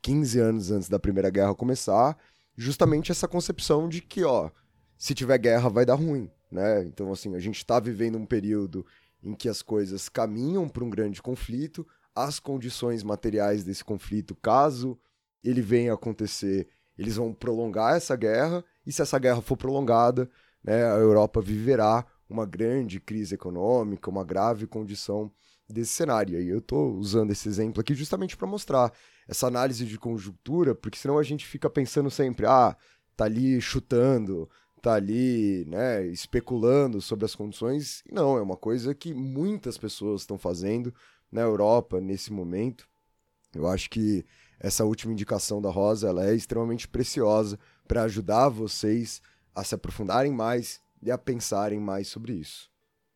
[0.03, 2.19] 15 anos antes da Primeira Guerra começar,
[2.55, 4.51] justamente essa concepção de que, ó,
[4.99, 6.31] se tiver guerra vai dar ruim.
[6.51, 6.85] né?
[6.85, 8.85] Então, assim, a gente está vivendo um período
[9.23, 14.99] em que as coisas caminham para um grande conflito, as condições materiais desse conflito, caso
[15.43, 20.29] ele a acontecer, eles vão prolongar essa guerra, e se essa guerra for prolongada,
[20.63, 25.31] né, a Europa viverá uma grande crise econômica, uma grave condição
[25.69, 26.41] desse cenário.
[26.41, 28.93] E eu estou usando esse exemplo aqui justamente para mostrar
[29.27, 32.77] essa análise de conjuntura, porque senão a gente fica pensando sempre, ah,
[33.17, 34.49] tá ali chutando,
[34.81, 38.03] tá ali, né, especulando sobre as condições.
[38.07, 40.95] E não, é uma coisa que muitas pessoas estão fazendo
[41.31, 42.89] na Europa nesse momento.
[43.55, 44.25] Eu acho que
[44.61, 49.23] essa última indicação da Rosa ela é extremamente preciosa para ajudar vocês
[49.55, 52.69] a se aprofundarem mais e a pensarem mais sobre isso.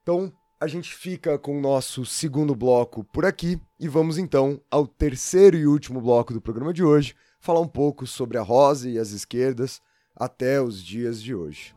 [0.03, 4.87] Então, a gente fica com o nosso segundo bloco por aqui e vamos então ao
[4.87, 8.99] terceiro e último bloco do programa de hoje, falar um pouco sobre a Rosa e
[8.99, 9.81] as esquerdas
[10.15, 11.75] até os dias de hoje.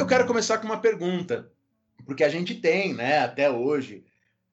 [0.00, 1.52] Eu quero começar com uma pergunta,
[2.06, 4.02] porque a gente tem, né, até hoje,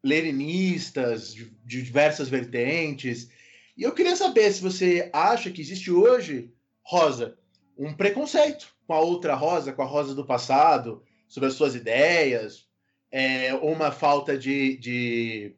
[0.03, 3.29] leninistas de, diversas vertentes.
[3.77, 6.51] E eu queria saber se você acha que existe hoje,
[6.83, 7.37] Rosa,
[7.77, 12.67] um preconceito com a outra Rosa, com a Rosa do passado, sobre as suas ideias,
[13.09, 15.55] é, ou uma falta de, de,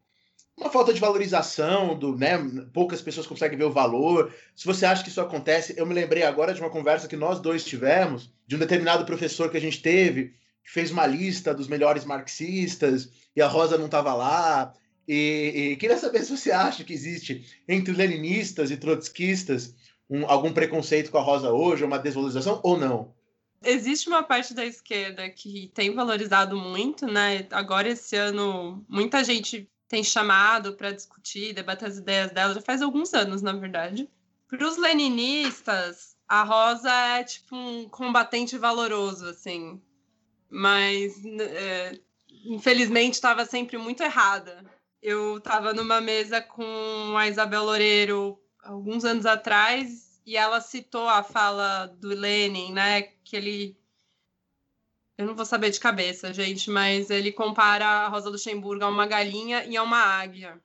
[0.60, 2.38] uma falta de valorização do, né?
[2.74, 4.34] Poucas pessoas conseguem ver o valor.
[4.56, 7.40] Se você acha que isso acontece, eu me lembrei agora de uma conversa que nós
[7.40, 10.38] dois tivemos de um determinado professor que a gente teve
[10.70, 14.72] que fez uma lista dos melhores marxistas e a Rosa não estava lá.
[15.08, 19.74] E, e, queria saber se você acha que existe entre leninistas e trotskistas
[20.08, 23.16] um, algum preconceito com a Rosa hoje, uma desvalorização ou não?
[23.64, 27.48] Existe uma parte da esquerda que tem valorizado muito, né?
[27.50, 32.82] Agora, esse ano, muita gente tem chamado para discutir, debater as ideias dela, já faz
[32.82, 34.10] alguns anos, na verdade.
[34.48, 39.82] Para os leninistas, a Rosa é tipo um combatente valoroso, assim.
[40.50, 42.00] Mas é,
[42.46, 44.64] infelizmente estava sempre muito errada.
[45.02, 51.24] Eu estava numa mesa com a Isabel Loureiro alguns anos atrás e ela citou a
[51.24, 53.02] fala do Lenin, né?
[53.24, 53.79] Que ele.
[55.20, 59.06] Eu não vou saber de cabeça, gente, mas ele compara a Rosa Luxemburgo a uma
[59.06, 60.58] galinha e a uma águia.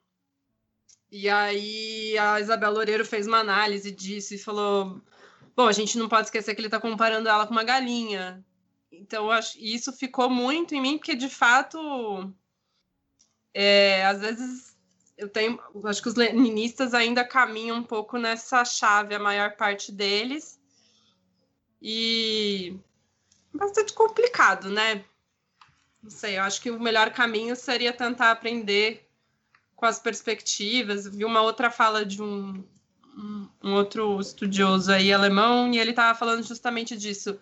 [1.11, 5.03] E aí a Isabel Loureiro fez uma análise disso e falou:
[5.57, 8.47] Bom, a gente não pode esquecer que ele está comparando ela com uma galinha.
[8.93, 12.33] Então, acho, isso ficou muito em mim, porque de fato,
[13.53, 14.77] é, às vezes
[15.19, 19.91] eu tenho, acho que os leninistas ainda caminham um pouco nessa chave, a maior parte
[19.91, 20.61] deles,
[21.83, 22.79] e
[23.55, 25.05] bastante complicado, né?
[26.03, 29.09] Não sei, eu acho que o melhor caminho seria tentar aprender
[29.75, 31.07] com as perspectivas.
[31.07, 32.63] Vi uma outra fala de um,
[33.63, 37.39] um, outro estudioso aí alemão e ele estava falando justamente disso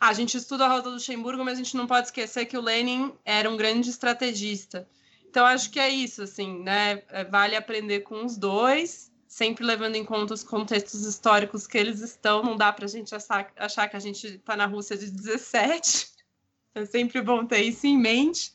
[0.00, 3.12] a gente estuda a Rosa Luxemburgo, mas a gente não pode esquecer que o Lenin
[3.24, 4.88] era um grande estrategista.
[5.28, 7.02] Então, acho que é isso, assim, né?
[7.08, 12.00] É, vale aprender com os dois, sempre levando em conta os contextos históricos que eles
[12.00, 12.42] estão.
[12.42, 16.08] Não dá para a gente achar, que a gente está na Rússia de 17.
[16.74, 18.52] É sempre bom ter isso em mente.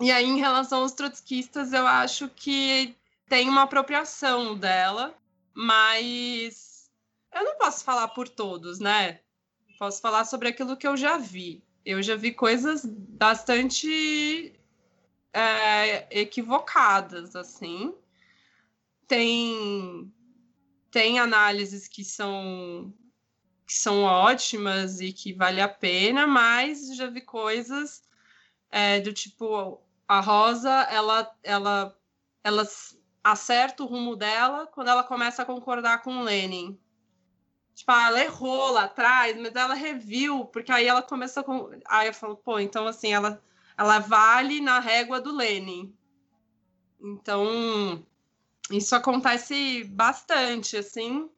[0.00, 2.96] E aí, em relação aos trotskistas, eu acho que
[3.28, 5.14] tem uma apropriação dela,
[5.54, 6.90] mas
[7.32, 9.20] eu não posso falar por todos, né?
[9.78, 11.62] Posso falar sobre aquilo que eu já vi.
[11.84, 14.52] Eu já vi coisas bastante
[15.32, 17.94] é, equivocadas, assim.
[19.06, 20.12] Tem,
[20.90, 22.92] tem análises que são
[23.66, 28.02] que são ótimas e que vale a pena, mas já vi coisas
[28.70, 31.96] é, do tipo a Rosa, ela, ela,
[32.42, 32.68] ela
[33.22, 36.78] acerta o rumo dela quando ela começa a concordar com Lenin.
[37.74, 41.70] Tipo, ah, ela errou lá atrás, mas ela reviu, porque aí ela começou com.
[41.86, 43.42] Aí eu falo, pô, então assim, ela,
[43.76, 45.92] ela vale na régua do Lenin.
[47.00, 48.06] Então,
[48.70, 51.28] isso acontece bastante, assim.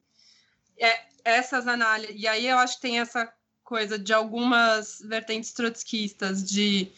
[0.79, 2.17] É, essas análises.
[2.17, 3.33] E aí eu acho que tem essa
[3.65, 6.93] coisa de algumas vertentes trotskistas de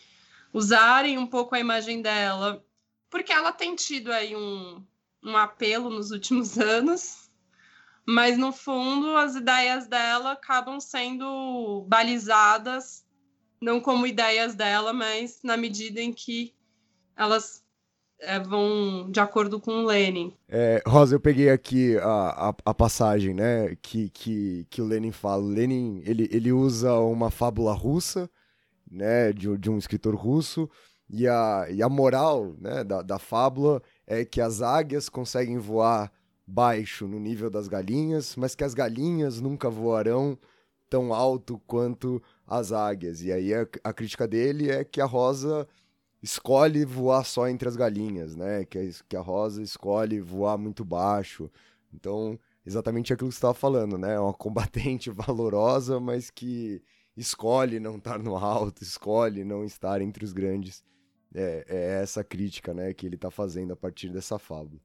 [0.52, 2.64] usarem um pouco a imagem dela,
[3.08, 4.84] porque ela tem tido aí um,
[5.22, 7.28] um apelo nos últimos anos
[8.10, 13.06] mas no fundo as ideias dela acabam sendo balizadas
[13.60, 16.54] não como ideias dela, mas na medida em que
[17.14, 17.62] elas
[18.20, 20.34] é, vão de acordo com o Lenin.
[20.48, 25.12] É, Rosa, eu peguei aqui a, a, a, passagem, né, que, que, que o Lenin
[25.12, 25.42] fala.
[25.42, 28.28] O Lenin, ele, ele usa uma fábula russa,
[28.90, 30.68] né, de, de um escritor russo,
[31.08, 36.10] E a, e a moral né, da, da fábula é que as águias conseguem voar
[36.46, 40.38] baixo no nível das galinhas, mas que as galinhas nunca voarão
[40.88, 43.22] tão alto quanto as águias.
[43.22, 45.68] E aí a, a crítica dele é que a rosa
[46.22, 48.64] escolhe voar só entre as galinhas, né?
[48.64, 51.50] Que a, que a rosa escolhe voar muito baixo.
[51.92, 54.14] Então, exatamente aquilo que você estava falando, né?
[54.14, 56.82] É uma combatente valorosa, mas que
[57.16, 60.84] escolhe não estar no alto, escolhe não estar entre os grandes.
[61.34, 64.80] É, é essa crítica, né, que ele está fazendo a partir dessa fábula.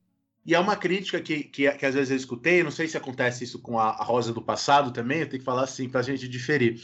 [0.45, 3.45] E é uma crítica que, que, que, às vezes eu escutei, não sei se acontece
[3.45, 6.03] isso com a, a Rosa do passado também, eu tenho que falar assim para a
[6.03, 6.81] gente diferir.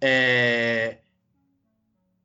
[0.00, 1.00] É,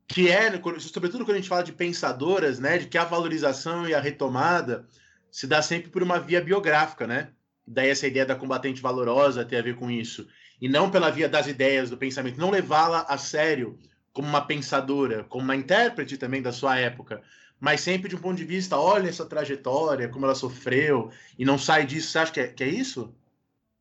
[0.10, 3.94] que é, sobretudo quando a gente fala de pensadoras, né, de que a valorização e
[3.94, 4.88] a retomada
[5.32, 7.30] se dá sempre por uma via biográfica, né?
[7.66, 10.28] Daí essa ideia da combatente valorosa tem a ver com isso.
[10.60, 12.40] E não pela via das ideias, do pensamento.
[12.40, 13.78] Não levá-la a sério
[14.12, 17.22] como uma pensadora, como uma intérprete também da sua época,
[17.60, 21.60] mas sempre de um ponto de vista, olha essa trajetória, como ela sofreu, e não
[21.60, 22.10] sai disso.
[22.10, 23.14] Você acha que é, que é isso?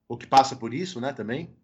[0.06, 1.56] Ou que passa por isso, né, também?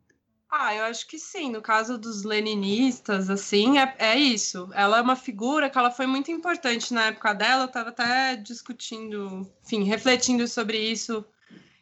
[0.56, 1.50] Ah, eu acho que sim.
[1.50, 4.70] No caso dos leninistas, assim, é, é isso.
[4.72, 7.64] Ela é uma figura que ela foi muito importante na época dela.
[7.64, 11.24] Eu estava até discutindo, enfim, refletindo sobre isso.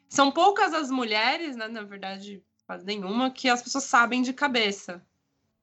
[0.08, 5.04] São poucas as mulheres, né, na verdade, quase nenhuma, que as pessoas sabem de cabeça.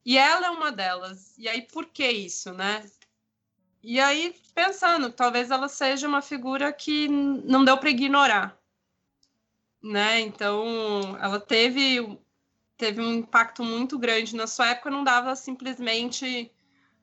[0.05, 1.35] E ela é uma delas.
[1.35, 2.85] E aí, por que isso, né?
[3.81, 8.55] E aí, pensando, talvez ela seja uma figura que não deu para ignorar,
[9.81, 10.19] né?
[10.19, 12.19] Então, ela teve
[12.79, 16.49] teve um impacto muito grande na sua época, não dava simplesmente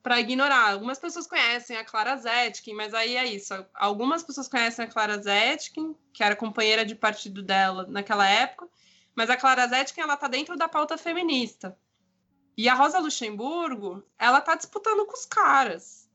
[0.03, 0.73] para ignorar.
[0.73, 3.53] Algumas pessoas conhecem a Clara Zetkin, mas aí é isso.
[3.75, 8.67] Algumas pessoas conhecem a Clara Zetkin, que era companheira de partido dela naquela época,
[9.15, 11.79] mas a Clara Zetkin ela tá dentro da pauta feminista.
[12.57, 16.09] E a Rosa Luxemburgo, ela tá disputando com os caras.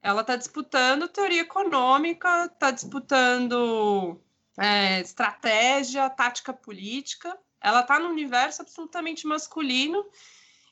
[0.00, 4.22] Ela está disputando teoria econômica, está disputando
[4.56, 7.36] é, estratégia, tática política.
[7.60, 10.04] Ela está no universo absolutamente masculino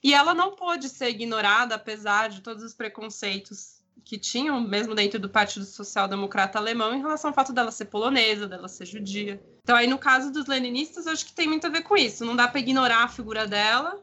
[0.03, 5.19] e ela não pôde ser ignorada, apesar de todos os preconceitos que tinham, mesmo dentro
[5.19, 9.43] do Partido Social Democrata Alemão, em relação ao fato dela ser polonesa, dela ser judia.
[9.63, 12.25] Então, aí no caso dos leninistas, acho que tem muito a ver com isso.
[12.25, 14.01] Não dá para ignorar a figura dela.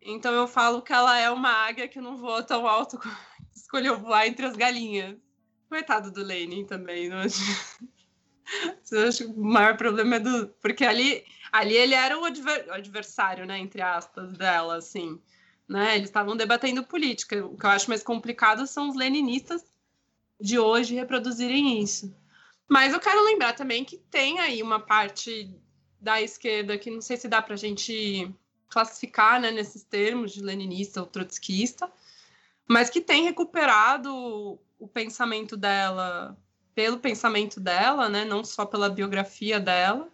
[0.00, 2.98] Então, eu falo que ela é uma águia que não voa tão alto
[3.54, 5.16] escolheu voar entre as galinhas.
[5.68, 7.40] Coitado do Lenin também, não acho.
[8.90, 10.48] Eu acho que o maior problema é do.
[10.60, 12.66] Porque ali, ali ele era o, adver...
[12.68, 13.58] o adversário, né?
[13.58, 15.20] Entre aspas, dela, assim.
[15.68, 15.96] Né?
[15.96, 17.44] Eles estavam debatendo política.
[17.44, 19.62] O que eu acho mais complicado são os leninistas
[20.40, 22.14] de hoje reproduzirem isso.
[22.68, 25.54] Mas eu quero lembrar também que tem aí uma parte
[26.00, 28.28] da esquerda que não sei se dá para a gente
[28.68, 31.92] classificar né, nesses termos de leninista ou trotskista,
[32.66, 36.36] mas que tem recuperado o pensamento dela
[36.74, 40.08] pelo pensamento dela, né, não só pela biografia dela,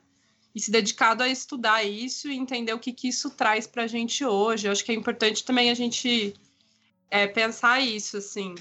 [0.55, 3.87] e se dedicado a estudar isso e entender o que, que isso traz para a
[3.87, 4.67] gente hoje.
[4.67, 6.35] Eu acho que é importante também a gente
[7.11, 8.55] é, pensar isso, assim.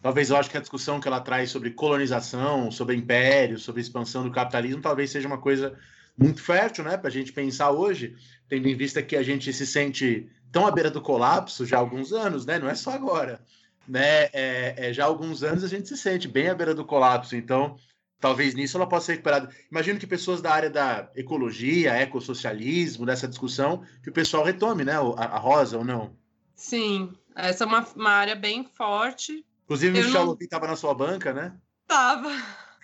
[0.00, 4.22] Talvez eu acho que a discussão que ela traz sobre colonização, sobre império, sobre expansão
[4.22, 5.78] do capitalismo, talvez seja uma coisa
[6.16, 8.16] muito fértil, né, para a gente pensar hoje,
[8.48, 11.80] tendo em vista que a gente se sente estão à beira do colapso já há
[11.80, 12.60] alguns anos, né?
[12.60, 13.40] Não é só agora.
[13.88, 14.24] Né?
[14.32, 17.34] É, é, já há alguns anos a gente se sente bem à beira do colapso,
[17.34, 17.76] então
[18.24, 19.54] talvez nisso ela possa ser recuperada.
[19.70, 24.94] Imagino que pessoas da área da ecologia, ecossocialismo, dessa discussão, que o pessoal retome, né?
[24.94, 26.16] A, a Rosa ou não?
[26.56, 29.44] Sim, essa é uma, uma área bem forte.
[29.64, 30.38] Inclusive, o Michel não...
[30.40, 31.54] estava na sua banca, né?
[31.86, 32.30] Tava.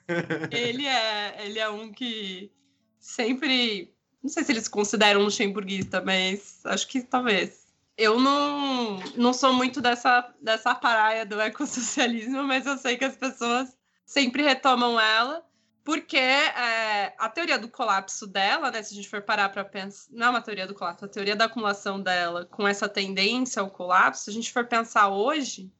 [0.52, 2.52] ele, é, ele é um que
[2.98, 3.94] sempre.
[4.22, 9.80] Não sei se eles consideram luxemburguista, mas acho que talvez eu não, não sou muito
[9.80, 13.79] dessa, dessa paraia do ecossocialismo, mas eu sei que as pessoas
[14.10, 15.46] sempre retomam ela,
[15.84, 20.08] porque é, a teoria do colapso dela, né, se a gente for parar para pensar,
[20.10, 23.70] não é uma teoria do colapso, a teoria da acumulação dela com essa tendência ao
[23.70, 25.72] colapso, se a gente for pensar hoje,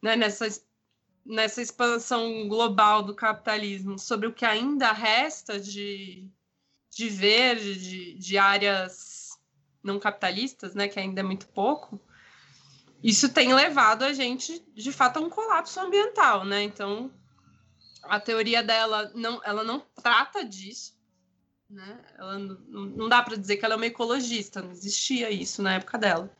[0.00, 0.48] né, nessa,
[1.26, 6.26] nessa expansão global do capitalismo, sobre o que ainda resta de,
[6.88, 9.38] de verde, de, de áreas
[9.82, 12.00] não capitalistas, né, que ainda é muito pouco,
[13.02, 16.62] isso tem levado a gente, de fato, a um colapso ambiental, né?
[16.62, 17.10] Então,
[18.02, 20.96] a teoria dela não, ela não trata disso,
[21.68, 22.04] né?
[22.18, 25.98] Ela não, dá para dizer que ela é uma ecologista, não existia isso na época
[25.98, 26.30] dela.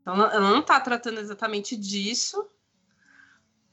[0.00, 2.48] Então, ela não está tratando exatamente disso,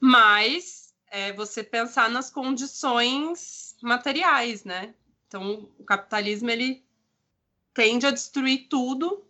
[0.00, 4.94] mas é você pensar nas condições materiais, né?
[5.26, 6.84] Então, o capitalismo ele
[7.74, 9.26] tende a destruir tudo.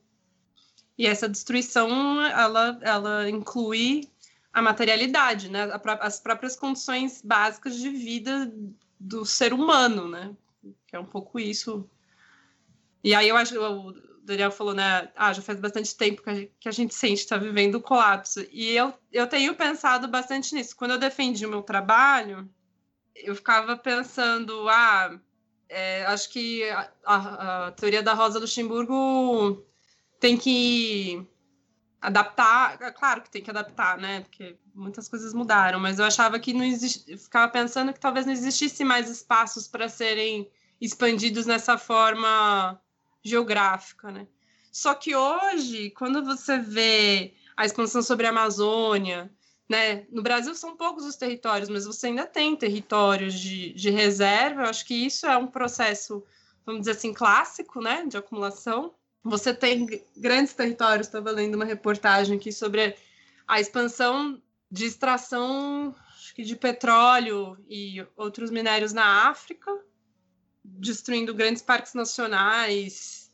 [0.96, 4.11] E essa destruição, ela, ela inclui
[4.52, 5.68] a materialidade, né?
[6.00, 8.52] As próprias condições básicas de vida
[8.98, 10.34] do ser humano, né?
[10.86, 11.88] Que é um pouco isso.
[13.02, 13.92] E aí eu acho, o
[14.22, 15.10] Daniel falou, né?
[15.16, 18.46] Ah, já faz bastante tempo que a gente sente estar tá vivendo o colapso.
[18.52, 20.76] E eu, eu tenho pensado bastante nisso.
[20.76, 22.48] Quando eu defendi o meu trabalho,
[23.14, 25.18] eu ficava pensando, ah,
[25.68, 29.64] é, acho que a, a, a, teoria da Rosa Luxemburgo
[30.20, 31.26] tem que
[32.02, 34.22] adaptar, é claro que tem que adaptar, né?
[34.22, 38.32] Porque muitas coisas mudaram, mas eu achava que não existia, ficava pensando que talvez não
[38.32, 40.50] existisse mais espaços para serem
[40.80, 42.80] expandidos nessa forma
[43.22, 44.26] geográfica, né?
[44.72, 49.30] Só que hoje, quando você vê a expansão sobre a Amazônia,
[49.68, 50.06] né?
[50.10, 54.62] No Brasil são poucos os territórios, mas você ainda tem territórios de, de reserva.
[54.62, 56.22] Eu acho que isso é um processo,
[56.66, 58.04] vamos dizer assim, clássico, né?
[58.06, 58.92] De acumulação.
[59.24, 59.86] Você tem
[60.16, 62.96] grandes territórios, estava lendo uma reportagem aqui sobre
[63.46, 65.94] a expansão de extração
[66.36, 69.70] de petróleo e outros minérios na África,
[70.64, 73.30] destruindo grandes parques nacionais.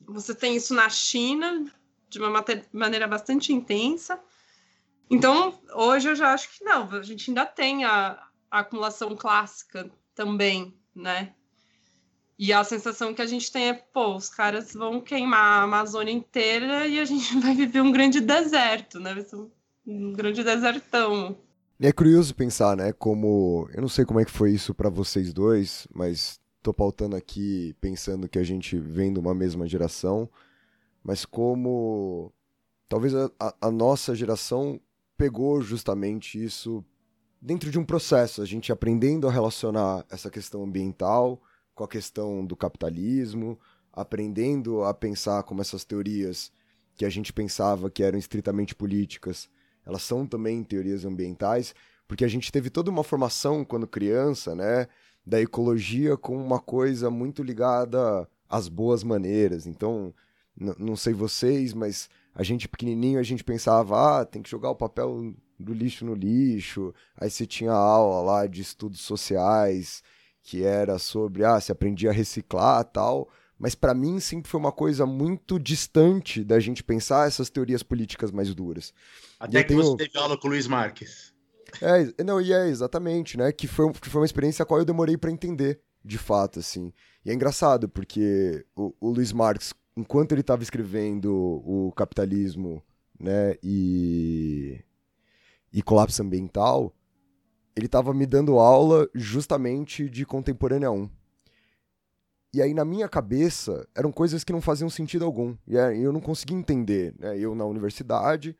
[0.00, 1.70] Você tem isso na China,
[2.08, 4.18] de uma maneira bastante intensa.
[5.10, 9.90] Então, hoje eu já acho que não, a gente ainda tem a, a acumulação clássica
[10.14, 11.34] também, né?
[12.38, 16.12] E a sensação que a gente tem é, pô, os caras vão queimar a Amazônia
[16.12, 19.16] inteira e a gente vai viver um grande deserto, né?
[19.84, 21.36] Um grande desertão.
[21.80, 23.68] E é curioso pensar, né, como...
[23.72, 27.74] Eu não sei como é que foi isso para vocês dois, mas tô pautando aqui
[27.80, 30.28] pensando que a gente vem de uma mesma geração,
[31.02, 32.32] mas como...
[32.88, 34.80] Talvez a, a nossa geração
[35.16, 36.84] pegou justamente isso
[37.40, 41.40] dentro de um processo, a gente aprendendo a relacionar essa questão ambiental
[41.78, 43.56] com a questão do capitalismo,
[43.92, 46.50] aprendendo a pensar como essas teorias
[46.96, 49.48] que a gente pensava que eram estritamente políticas,
[49.86, 51.76] elas são também teorias ambientais,
[52.08, 54.88] porque a gente teve toda uma formação quando criança, né,
[55.24, 59.64] da ecologia com uma coisa muito ligada às boas maneiras.
[59.64, 60.12] Então,
[60.56, 64.76] não sei vocês, mas a gente pequenininho, a gente pensava, ah, tem que jogar o
[64.76, 66.92] papel do lixo no lixo.
[67.16, 70.02] Aí você tinha aula lá de estudos sociais,
[70.48, 73.28] que era sobre, ah, se aprendia a reciclar tal.
[73.58, 78.30] Mas para mim sempre foi uma coisa muito distante da gente pensar essas teorias políticas
[78.30, 78.94] mais duras.
[79.38, 79.82] Até que tenho...
[79.82, 81.34] você teve aula com o Luiz Marques.
[81.82, 83.52] É, não, e é exatamente, né?
[83.52, 86.94] Que foi, que foi uma experiência a qual eu demorei para entender, de fato, assim.
[87.26, 92.82] E é engraçado, porque o, o Luiz Marques, enquanto ele estava escrevendo o capitalismo
[93.20, 94.82] né, e,
[95.70, 96.94] e colapso ambiental,
[97.78, 101.08] ele estava me dando aula justamente de contemporânea 1.
[102.52, 105.54] E aí, na minha cabeça, eram coisas que não faziam sentido algum.
[105.66, 107.14] E eu não conseguia entender.
[107.18, 107.38] Né?
[107.38, 108.56] Eu, na universidade,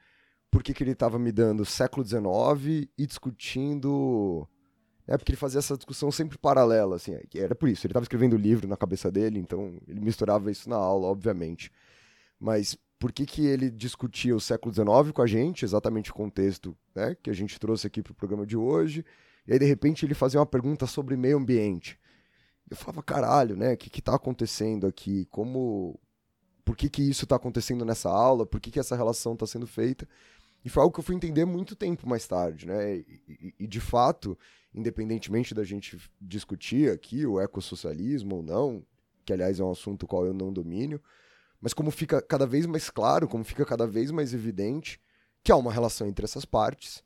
[0.50, 4.46] por que, que ele estava me dando século XIX e discutindo
[5.08, 8.36] é porque ele fazia essa discussão sempre paralela, assim, era por isso, ele estava escrevendo
[8.36, 11.72] livro na cabeça dele, então ele misturava isso na aula, obviamente.
[12.38, 16.76] Mas por que, que ele discutia o século XIX com a gente, exatamente o contexto
[16.94, 19.04] né, que a gente trouxe aqui para o programa de hoje,
[19.46, 21.98] e aí de repente ele fazia uma pergunta sobre meio ambiente.
[22.68, 25.26] Eu falava, caralho, né, o que está acontecendo aqui?
[25.30, 25.98] Como...
[26.64, 28.44] Por que, que isso está acontecendo nessa aula?
[28.44, 30.06] Por que, que essa relação está sendo feita?
[30.62, 32.96] E foi algo que eu fui entender muito tempo mais tarde, né?
[32.96, 34.36] E, e, e, de fato,
[34.74, 38.84] independentemente da gente discutir aqui o ecossocialismo ou não,
[39.24, 41.00] que aliás é um assunto qual eu não domínio,
[41.60, 45.00] mas como fica cada vez mais claro, como fica cada vez mais evidente
[45.42, 47.02] que há uma relação entre essas partes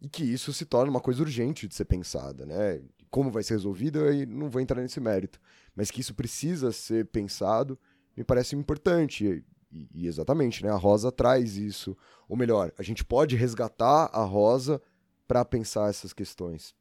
[0.00, 2.82] e que isso se torna uma coisa urgente de ser pensada, né?
[3.10, 5.40] Como vai ser resolvido, eu não vou entrar nesse mérito,
[5.76, 7.78] mas que isso precisa ser pensado,
[8.16, 9.44] me parece importante.
[9.70, 10.70] E, e exatamente, né?
[10.70, 11.96] A Rosa traz isso.
[12.28, 14.80] Ou melhor, a gente pode resgatar a Rosa
[15.28, 16.74] para pensar essas questões.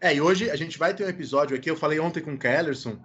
[0.00, 2.38] É, e hoje a gente vai ter um episódio aqui, eu falei ontem com o
[2.38, 2.98] Kellerson,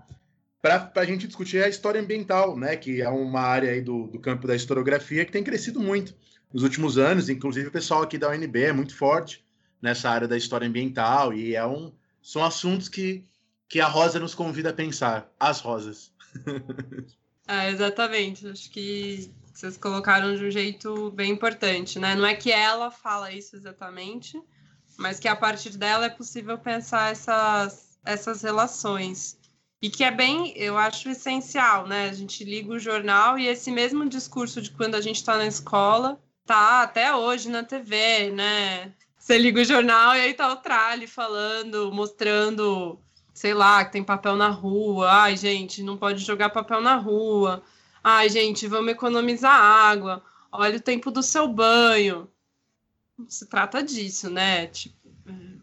[0.69, 2.75] para a gente discutir a história ambiental, né?
[2.75, 6.15] Que é uma área aí do, do campo da historiografia que tem crescido muito
[6.51, 9.43] nos últimos anos, inclusive o pessoal aqui da UNB é muito forte
[9.81, 13.25] nessa área da história ambiental, e é um, são assuntos que,
[13.67, 16.13] que a Rosa nos convida a pensar, as rosas.
[17.47, 18.47] ah, exatamente.
[18.47, 22.15] Acho que vocês colocaram de um jeito bem importante, né?
[22.15, 24.41] Não é que ela fala isso exatamente,
[24.97, 29.37] mas que a partir dela é possível pensar essas, essas relações.
[29.85, 32.09] E que é bem, eu acho essencial, né?
[32.09, 35.45] A gente liga o jornal e esse mesmo discurso de quando a gente está na
[35.45, 38.91] escola tá até hoje na TV, né?
[39.15, 42.99] Você liga o jornal e aí tá o Trali falando, mostrando,
[43.31, 45.07] sei lá, que tem papel na rua.
[45.07, 47.61] Ai, gente, não pode jogar papel na rua.
[48.03, 50.23] Ai, gente, vamos economizar água.
[50.51, 52.27] Olha o tempo do seu banho.
[53.29, 54.65] se trata disso, né?
[54.65, 54.97] Tipo,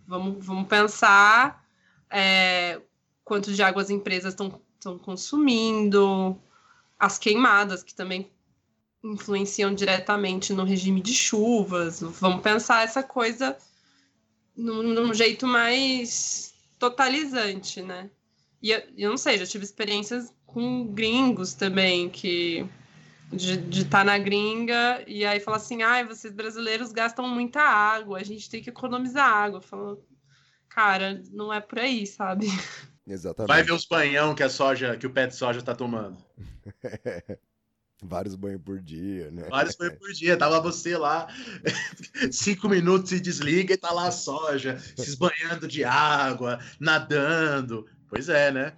[0.07, 1.67] vamos, vamos pensar
[2.09, 2.81] é,
[3.25, 6.37] quanto de água as empresas estão consumindo,
[6.99, 8.31] as queimadas, que também
[9.03, 12.01] influenciam diretamente no regime de chuvas.
[12.01, 13.57] Vamos pensar essa coisa
[14.57, 18.11] num, num jeito mais totalizante, né?
[18.63, 22.65] E eu, eu, não sei, já tive experiências com gringos também, que
[23.33, 28.19] de estar tá na gringa e aí falar assim, ai, vocês brasileiros gastam muita água,
[28.19, 29.61] a gente tem que economizar água.
[29.61, 30.05] Falando,
[30.69, 32.47] cara, não é por aí, sabe?
[33.07, 33.49] Exatamente.
[33.49, 36.17] Vai ver os banhão que a soja, que o pé de soja tá tomando.
[38.05, 39.47] Vários banhos por dia, né?
[39.49, 40.37] Vários banhos por dia.
[40.37, 41.29] Tava você lá,
[42.33, 47.87] cinco minutos se desliga e tá lá a soja, se esbanhando de água, nadando.
[48.09, 48.73] Pois é, né?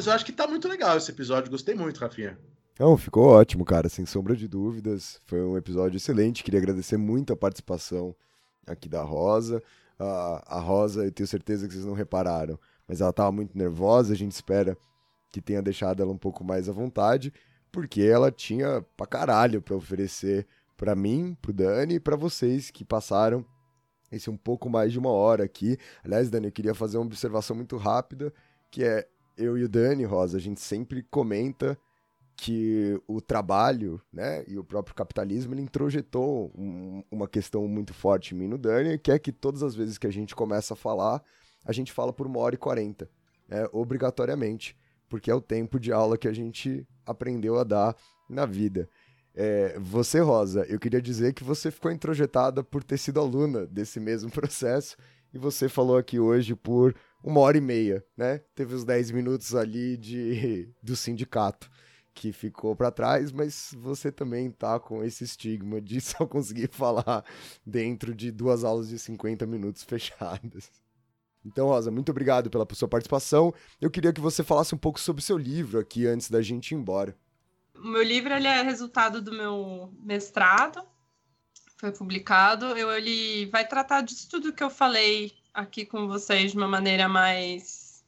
[0.00, 1.50] Mas eu acho que tá muito legal esse episódio.
[1.50, 2.38] Gostei muito, Rafinha.
[2.78, 5.20] Não, ficou ótimo, cara, sem sombra de dúvidas.
[5.26, 6.42] Foi um episódio excelente.
[6.42, 8.16] Queria agradecer muito a participação
[8.66, 9.62] aqui da Rosa.
[10.00, 12.58] Uh, a Rosa, eu tenho certeza que vocês não repararam,
[12.88, 14.14] mas ela estava muito nervosa.
[14.14, 14.74] A gente espera
[15.30, 17.30] que tenha deixado ela um pouco mais à vontade,
[17.70, 20.46] porque ela tinha pra caralho pra oferecer
[20.78, 23.44] para mim, pro Dani e pra vocês que passaram
[24.10, 25.76] esse um pouco mais de uma hora aqui.
[26.02, 28.32] Aliás, Dani, eu queria fazer uma observação muito rápida,
[28.70, 29.06] que é
[29.36, 31.78] eu e o Dani, Rosa, a gente sempre comenta
[32.36, 38.34] que o trabalho, né, e o próprio capitalismo, ele introjetou um, uma questão muito forte
[38.34, 40.76] em mim no Dani, que é que todas as vezes que a gente começa a
[40.76, 41.22] falar,
[41.64, 43.10] a gente fala por uma hora e quarenta,
[43.46, 44.74] né, obrigatoriamente,
[45.06, 47.94] porque é o tempo de aula que a gente aprendeu a dar
[48.26, 48.88] na vida.
[49.34, 54.00] É, você, Rosa, eu queria dizer que você ficou introjetada por ter sido aluna desse
[54.00, 54.96] mesmo processo,
[55.32, 58.38] e você falou aqui hoje por uma hora e meia, né?
[58.54, 61.70] Teve os 10 minutos ali de, do sindicato
[62.12, 67.24] que ficou para trás, mas você também tá com esse estigma de só conseguir falar
[67.64, 70.70] dentro de duas aulas de 50 minutos fechadas.
[71.44, 73.54] Então, Rosa, muito obrigado pela sua participação.
[73.80, 76.72] Eu queria que você falasse um pouco sobre o seu livro aqui antes da gente
[76.72, 77.16] ir embora.
[77.74, 80.82] O meu livro ele é resultado do meu mestrado,
[81.78, 82.66] foi publicado.
[82.76, 87.08] Eu, ele vai tratar disso tudo que eu falei aqui com vocês de uma maneira
[87.08, 88.04] mais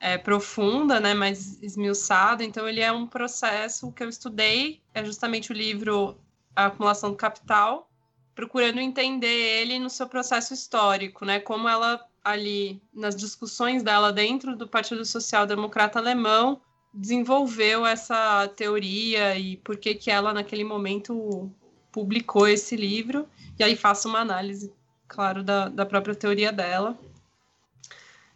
[0.00, 2.44] é, profunda, né, mais esmiuçada.
[2.44, 6.16] Então, ele é um processo que eu estudei, é justamente o livro
[6.54, 7.90] A Acumulação do Capital,
[8.34, 14.56] procurando entender ele no seu processo histórico, né, como ela ali, nas discussões dela dentro
[14.56, 16.60] do Partido Social Democrata Alemão,
[16.92, 21.50] desenvolveu essa teoria e por que que ela, naquele momento,
[21.92, 23.28] publicou esse livro.
[23.58, 24.72] E aí faço uma análise
[25.08, 26.98] claro, da, da própria teoria dela.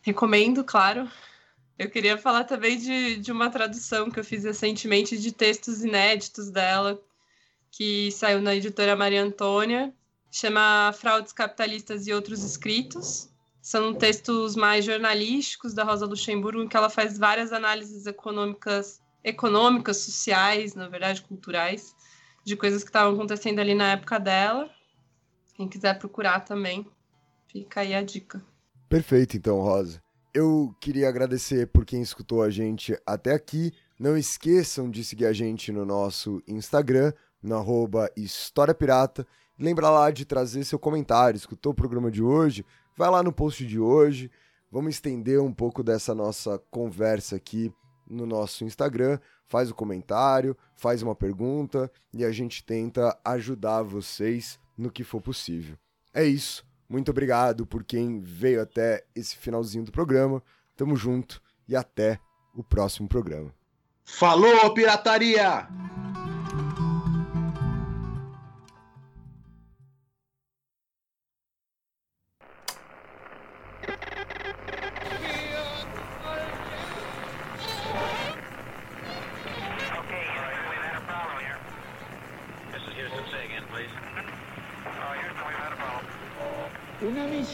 [0.02, 1.10] Recomendo, claro.
[1.78, 6.50] Eu queria falar também de, de uma tradução que eu fiz recentemente de textos inéditos
[6.50, 7.00] dela,
[7.70, 9.92] que saiu na editora Maria Antônia,
[10.30, 13.30] chama Fraudes Capitalistas e Outros Escritos.
[13.62, 19.98] São textos mais jornalísticos da Rosa Luxemburgo, em que ela faz várias análises econômicas, econômicas,
[19.98, 21.94] sociais, na verdade, culturais,
[22.44, 24.70] de coisas que estavam acontecendo ali na época dela.
[25.60, 26.86] Quem quiser procurar também,
[27.46, 28.42] fica aí a dica.
[28.88, 30.02] Perfeito, então, Rosa.
[30.32, 33.70] Eu queria agradecer por quem escutou a gente até aqui.
[33.98, 37.12] Não esqueçam de seguir a gente no nosso Instagram,
[37.42, 39.26] no arroba História Pirata.
[39.58, 41.36] Lembra lá de trazer seu comentário.
[41.36, 42.64] Escutou o programa de hoje?
[42.96, 44.30] Vai lá no post de hoje.
[44.72, 47.70] Vamos estender um pouco dessa nossa conversa aqui
[48.08, 49.18] no nosso Instagram.
[49.46, 55.20] Faz o comentário, faz uma pergunta e a gente tenta ajudar vocês no que for
[55.20, 55.76] possível.
[56.12, 56.64] É isso.
[56.88, 60.42] Muito obrigado por quem veio até esse finalzinho do programa.
[60.76, 62.18] Tamo junto e até
[62.54, 63.54] o próximo programa.
[64.04, 65.68] Falou, pirataria!